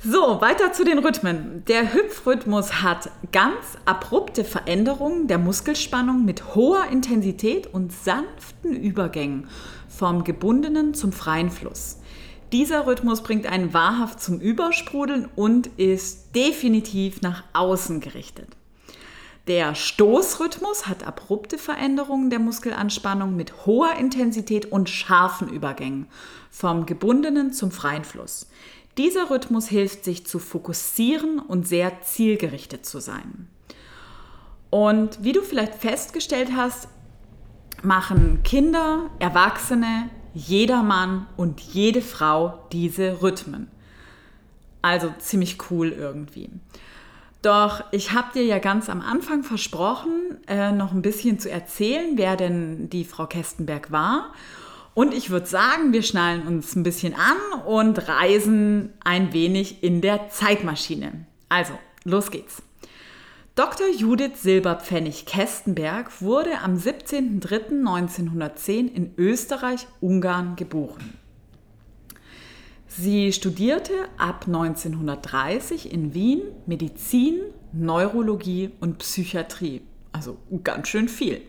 So, 0.05 0.41
weiter 0.41 0.73
zu 0.73 0.83
den 0.83 0.99
Rhythmen. 0.99 1.63
Der 1.69 1.93
Hüpfrhythmus 1.93 2.81
hat 2.83 3.09
ganz 3.31 3.77
abrupte 3.85 4.43
Veränderungen 4.43 5.29
der 5.29 5.37
Muskelspannung 5.37 6.25
mit 6.25 6.55
hoher 6.55 6.87
Intensität 6.91 7.73
und 7.73 7.93
sanften 7.93 8.75
Übergängen 8.75 9.47
vom 9.87 10.25
gebundenen 10.25 10.93
zum 10.93 11.13
freien 11.13 11.49
Fluss. 11.49 11.99
Dieser 12.51 12.85
Rhythmus 12.85 13.23
bringt 13.23 13.45
einen 13.45 13.73
wahrhaft 13.73 14.21
zum 14.21 14.41
Übersprudeln 14.41 15.29
und 15.37 15.67
ist 15.77 16.35
definitiv 16.35 17.21
nach 17.21 17.45
außen 17.53 18.01
gerichtet. 18.01 18.49
Der 19.47 19.73
Stoßrhythmus 19.73 20.85
hat 20.85 21.07
abrupte 21.07 21.57
Veränderungen 21.57 22.29
der 22.29 22.39
Muskelanspannung 22.39 23.37
mit 23.37 23.65
hoher 23.65 23.95
Intensität 23.97 24.69
und 24.69 24.89
scharfen 24.89 25.47
Übergängen 25.47 26.07
vom 26.49 26.85
gebundenen 26.85 27.53
zum 27.53 27.71
freien 27.71 28.03
Fluss. 28.03 28.47
Dieser 28.97 29.29
Rhythmus 29.31 29.67
hilft 29.67 30.03
sich 30.03 30.25
zu 30.25 30.39
fokussieren 30.39 31.39
und 31.39 31.67
sehr 31.67 32.01
zielgerichtet 32.01 32.85
zu 32.85 32.99
sein. 32.99 33.47
Und 34.69 35.23
wie 35.23 35.33
du 35.33 35.41
vielleicht 35.41 35.75
festgestellt 35.75 36.49
hast, 36.55 36.87
machen 37.81 38.41
Kinder, 38.43 39.09
Erwachsene, 39.19 40.09
jeder 40.33 40.83
Mann 40.83 41.27
und 41.37 41.59
jede 41.59 42.01
Frau 42.01 42.59
diese 42.71 43.21
Rhythmen. 43.21 43.69
Also 44.81 45.13
ziemlich 45.19 45.57
cool 45.69 45.89
irgendwie. 45.89 46.49
Doch 47.41 47.83
ich 47.91 48.13
habe 48.13 48.33
dir 48.33 48.45
ja 48.45 48.59
ganz 48.59 48.89
am 48.89 49.01
Anfang 49.01 49.43
versprochen, 49.43 50.39
äh, 50.47 50.71
noch 50.71 50.93
ein 50.93 51.01
bisschen 51.01 51.39
zu 51.39 51.49
erzählen, 51.51 52.17
wer 52.17 52.35
denn 52.35 52.89
die 52.89 53.05
Frau 53.05 53.27
Kestenberg 53.27 53.91
war 53.91 54.33
und 54.93 55.13
ich 55.13 55.29
würde 55.29 55.45
sagen, 55.45 55.93
wir 55.93 56.03
schnallen 56.03 56.47
uns 56.47 56.75
ein 56.75 56.83
bisschen 56.83 57.15
an 57.15 57.61
und 57.65 58.07
reisen 58.07 58.93
ein 59.03 59.33
wenig 59.33 59.83
in 59.83 59.99
der 60.01 60.29
Zeitmaschine. 60.29 61.25
Also, 61.49 61.73
los 62.03 62.31
geht's. 62.31 62.63
Dr. 63.55 63.87
Judith 63.87 64.41
Silberpfennig 64.41 65.27
Kestenberg 65.27 66.21
wurde 66.21 66.59
am 66.63 66.75
17.03.1910 66.75 68.91
in 68.91 69.13
Österreich-Ungarn 69.15 70.55
geboren. 70.55 71.13
Sie 72.87 73.31
studierte 73.33 73.93
ab 74.17 74.45
1930 74.47 75.91
in 75.91 76.15
Wien 76.15 76.41
Medizin, 76.65 77.41
Neurologie 77.71 78.71
und 78.79 78.97
Psychiatrie. 78.99 79.81
Also 80.11 80.37
ganz 80.63 80.87
schön 80.87 81.09
viel. 81.09 81.41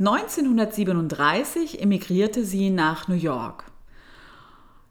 1937 0.00 1.82
emigrierte 1.82 2.42
sie 2.42 2.70
nach 2.70 3.06
New 3.06 3.14
York. 3.14 3.64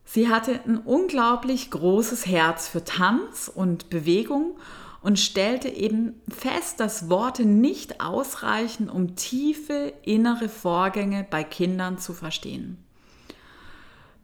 Sie 0.05 0.29
hatte 0.29 0.59
ein 0.67 0.77
unglaublich 0.77 1.71
großes 1.71 2.27
Herz 2.27 2.67
für 2.67 2.83
Tanz 2.83 3.51
und 3.53 3.89
Bewegung 3.89 4.55
und 5.01 5.17
stellte 5.17 5.67
eben 5.67 6.21
fest, 6.29 6.79
dass 6.79 7.09
Worte 7.09 7.45
nicht 7.45 8.01
ausreichen, 8.01 8.87
um 8.87 9.15
tiefe 9.15 9.93
innere 10.03 10.47
Vorgänge 10.47 11.25
bei 11.27 11.43
Kindern 11.43 11.97
zu 11.97 12.13
verstehen. 12.13 12.77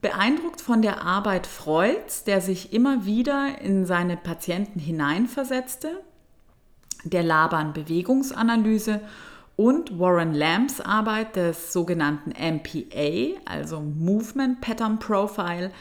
Beeindruckt 0.01 0.61
von 0.61 0.83
der 0.83 1.01
Arbeit 1.01 1.47
Freuds, 1.47 2.25
der 2.25 2.41
sich 2.41 2.73
immer 2.73 3.07
wieder 3.07 3.59
in 3.59 3.87
seine 3.87 4.17
Patienten 4.17 4.79
hineinversetzte, 4.79 6.03
der 7.05 7.23
Laban-Bewegungsanalyse 7.23 9.01
und 9.55 9.99
Warren 9.99 10.33
Lambs 10.33 10.81
Arbeit 10.81 11.35
des 11.35 11.71
sogenannten 11.71 12.31
MPA, 12.31 13.39
also 13.45 13.81
Movement 13.81 14.61
Pattern 14.61 14.99
Profile, 14.99 15.71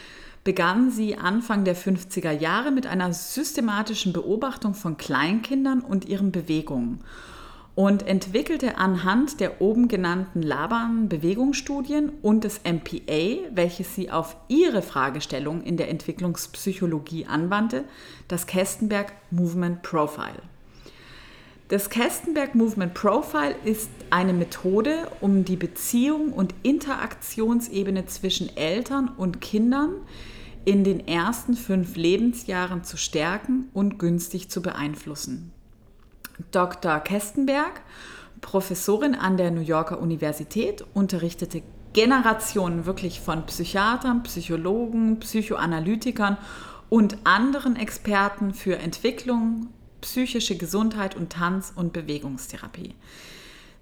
begann 0.44 0.90
sie 0.90 1.16
Anfang 1.16 1.64
der 1.64 1.76
50er 1.76 2.30
Jahre 2.30 2.70
mit 2.70 2.86
einer 2.86 3.12
systematischen 3.12 4.12
Beobachtung 4.12 4.74
von 4.74 4.96
Kleinkindern 4.96 5.80
und 5.80 6.04
ihren 6.06 6.32
Bewegungen 6.32 7.00
und 7.74 8.06
entwickelte 8.06 8.78
anhand 8.78 9.40
der 9.40 9.60
oben 9.60 9.88
genannten 9.88 10.42
Laban-Bewegungsstudien 10.42 12.12
und 12.22 12.44
des 12.44 12.60
MPA, 12.62 13.50
welches 13.52 13.94
sie 13.94 14.10
auf 14.10 14.36
ihre 14.48 14.82
Fragestellung 14.82 15.62
in 15.62 15.76
der 15.76 15.88
Entwicklungspsychologie 15.88 17.26
anwandte, 17.26 17.84
das 18.28 18.46
Kestenberg 18.46 19.12
Movement 19.30 19.82
Profile. 19.82 20.53
Das 21.68 21.88
Kestenberg 21.88 22.54
Movement 22.54 22.92
Profile 22.92 23.56
ist 23.64 23.88
eine 24.10 24.34
Methode, 24.34 25.08
um 25.22 25.46
die 25.46 25.56
Beziehung 25.56 26.32
und 26.34 26.54
Interaktionsebene 26.62 28.04
zwischen 28.04 28.54
Eltern 28.54 29.08
und 29.16 29.40
Kindern 29.40 29.94
in 30.66 30.84
den 30.84 31.06
ersten 31.08 31.54
fünf 31.54 31.96
Lebensjahren 31.96 32.84
zu 32.84 32.98
stärken 32.98 33.70
und 33.72 33.98
günstig 33.98 34.50
zu 34.50 34.60
beeinflussen. 34.60 35.52
Dr. 36.50 37.00
Kestenberg, 37.00 37.80
Professorin 38.42 39.14
an 39.14 39.38
der 39.38 39.50
New 39.50 39.62
Yorker 39.62 40.00
Universität, 40.00 40.84
unterrichtete 40.92 41.62
Generationen 41.94 42.84
wirklich 42.84 43.20
von 43.20 43.46
Psychiatern, 43.46 44.22
Psychologen, 44.24 45.18
Psychoanalytikern 45.20 46.36
und 46.90 47.16
anderen 47.24 47.76
Experten 47.76 48.52
für 48.52 48.78
Entwicklung, 48.78 49.68
psychische 50.04 50.56
Gesundheit 50.56 51.16
und 51.16 51.32
Tanz- 51.32 51.72
und 51.74 51.94
Bewegungstherapie. 51.94 52.94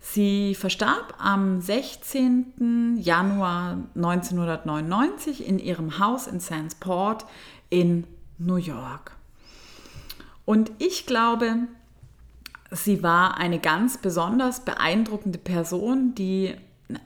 Sie 0.00 0.54
verstarb 0.54 1.14
am 1.18 1.60
16. 1.60 2.98
Januar 3.00 3.78
1999 3.96 5.46
in 5.46 5.58
ihrem 5.58 5.98
Haus 5.98 6.28
in 6.28 6.38
Sandsport 6.38 7.26
in 7.70 8.04
New 8.38 8.56
York. 8.56 9.16
Und 10.44 10.70
ich 10.78 11.06
glaube, 11.06 11.56
sie 12.70 13.02
war 13.02 13.36
eine 13.36 13.58
ganz 13.58 13.98
besonders 13.98 14.64
beeindruckende 14.64 15.38
Person, 15.38 16.14
die 16.14 16.54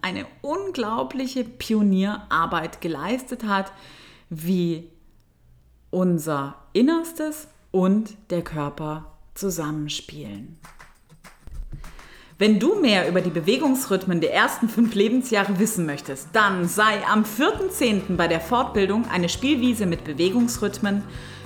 eine 0.02 0.26
unglaubliche 0.42 1.44
Pionierarbeit 1.44 2.82
geleistet 2.82 3.44
hat, 3.44 3.72
wie 4.28 4.90
unser 5.90 6.56
Innerstes 6.74 7.48
und 7.76 8.16
der 8.30 8.40
Körper 8.40 9.12
zusammenspielen. 9.34 10.58
Wenn 12.38 12.58
du 12.58 12.80
mehr 12.80 13.06
über 13.06 13.20
die 13.20 13.28
Bewegungsrhythmen 13.28 14.22
der 14.22 14.32
ersten 14.32 14.70
fünf 14.70 14.94
Lebensjahre 14.94 15.58
wissen 15.58 15.84
möchtest, 15.84 16.28
dann 16.32 16.66
sei 16.68 17.04
am 17.06 17.24
4.10. 17.24 18.16
bei 18.16 18.28
der 18.28 18.40
Fortbildung 18.40 19.04
eine 19.10 19.28
Spielwiese 19.28 19.84
mit 19.84 20.04
Bewegungsrhythmen 20.04 21.02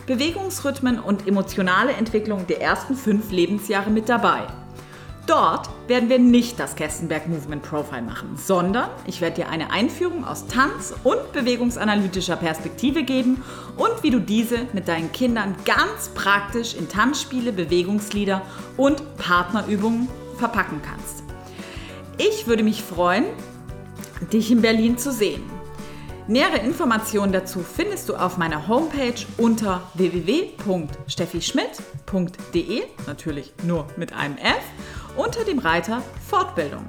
Bewegungsrhythmen 0.06 1.00
und 1.00 1.26
emotionale 1.26 1.92
Entwicklung 1.92 2.46
der 2.46 2.60
ersten 2.60 2.94
fünf 2.94 3.32
Lebensjahre 3.32 3.90
mit 3.90 4.08
dabei. 4.08 4.46
Dort 5.26 5.68
werden 5.86 6.08
wir 6.08 6.18
nicht 6.18 6.58
das 6.58 6.74
Kestenberg 6.74 7.28
Movement 7.28 7.62
Profile 7.62 8.02
machen, 8.02 8.36
sondern 8.36 8.88
ich 9.06 9.20
werde 9.20 9.36
dir 9.36 9.48
eine 9.48 9.70
Einführung 9.70 10.24
aus 10.24 10.46
Tanz- 10.46 10.94
und 11.04 11.32
bewegungsanalytischer 11.32 12.36
Perspektive 12.36 13.04
geben 13.04 13.44
und 13.76 14.02
wie 14.02 14.10
du 14.10 14.20
diese 14.20 14.66
mit 14.72 14.88
deinen 14.88 15.12
Kindern 15.12 15.54
ganz 15.64 16.08
praktisch 16.14 16.74
in 16.74 16.88
Tanzspiele, 16.88 17.52
Bewegungslieder 17.52 18.42
und 18.76 19.16
Partnerübungen 19.18 20.08
verpacken 20.38 20.80
kannst. 20.82 21.22
Ich 22.18 22.46
würde 22.46 22.62
mich 22.62 22.82
freuen, 22.82 23.24
dich 24.32 24.50
in 24.50 24.62
Berlin 24.62 24.98
zu 24.98 25.12
sehen. 25.12 25.42
Nähere 26.26 26.58
Informationen 26.58 27.32
dazu 27.32 27.60
findest 27.60 28.08
du 28.08 28.14
auf 28.14 28.36
meiner 28.36 28.68
Homepage 28.68 29.14
unter 29.36 29.82
www.steffischmidt.de, 29.94 32.82
natürlich 33.06 33.52
nur 33.64 33.86
mit 33.96 34.12
einem 34.12 34.36
F, 34.36 34.62
unter 35.16 35.44
dem 35.44 35.58
Reiter 35.58 36.02
Fortbildung. 36.28 36.84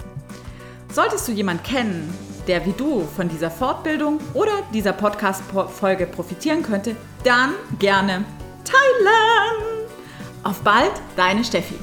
Solltest 0.91 1.27
du 1.27 1.31
jemanden 1.31 1.63
kennen, 1.63 2.13
der 2.47 2.65
wie 2.65 2.73
du 2.73 3.07
von 3.15 3.29
dieser 3.29 3.51
Fortbildung 3.51 4.19
oder 4.33 4.51
dieser 4.73 4.93
Podcast-Folge 4.93 6.05
profitieren 6.07 6.63
könnte, 6.63 6.95
dann 7.23 7.53
gerne 7.79 8.25
teilen! 8.63 9.87
Auf 10.43 10.61
bald, 10.61 10.91
deine 11.15 11.43
Steffi. 11.43 11.75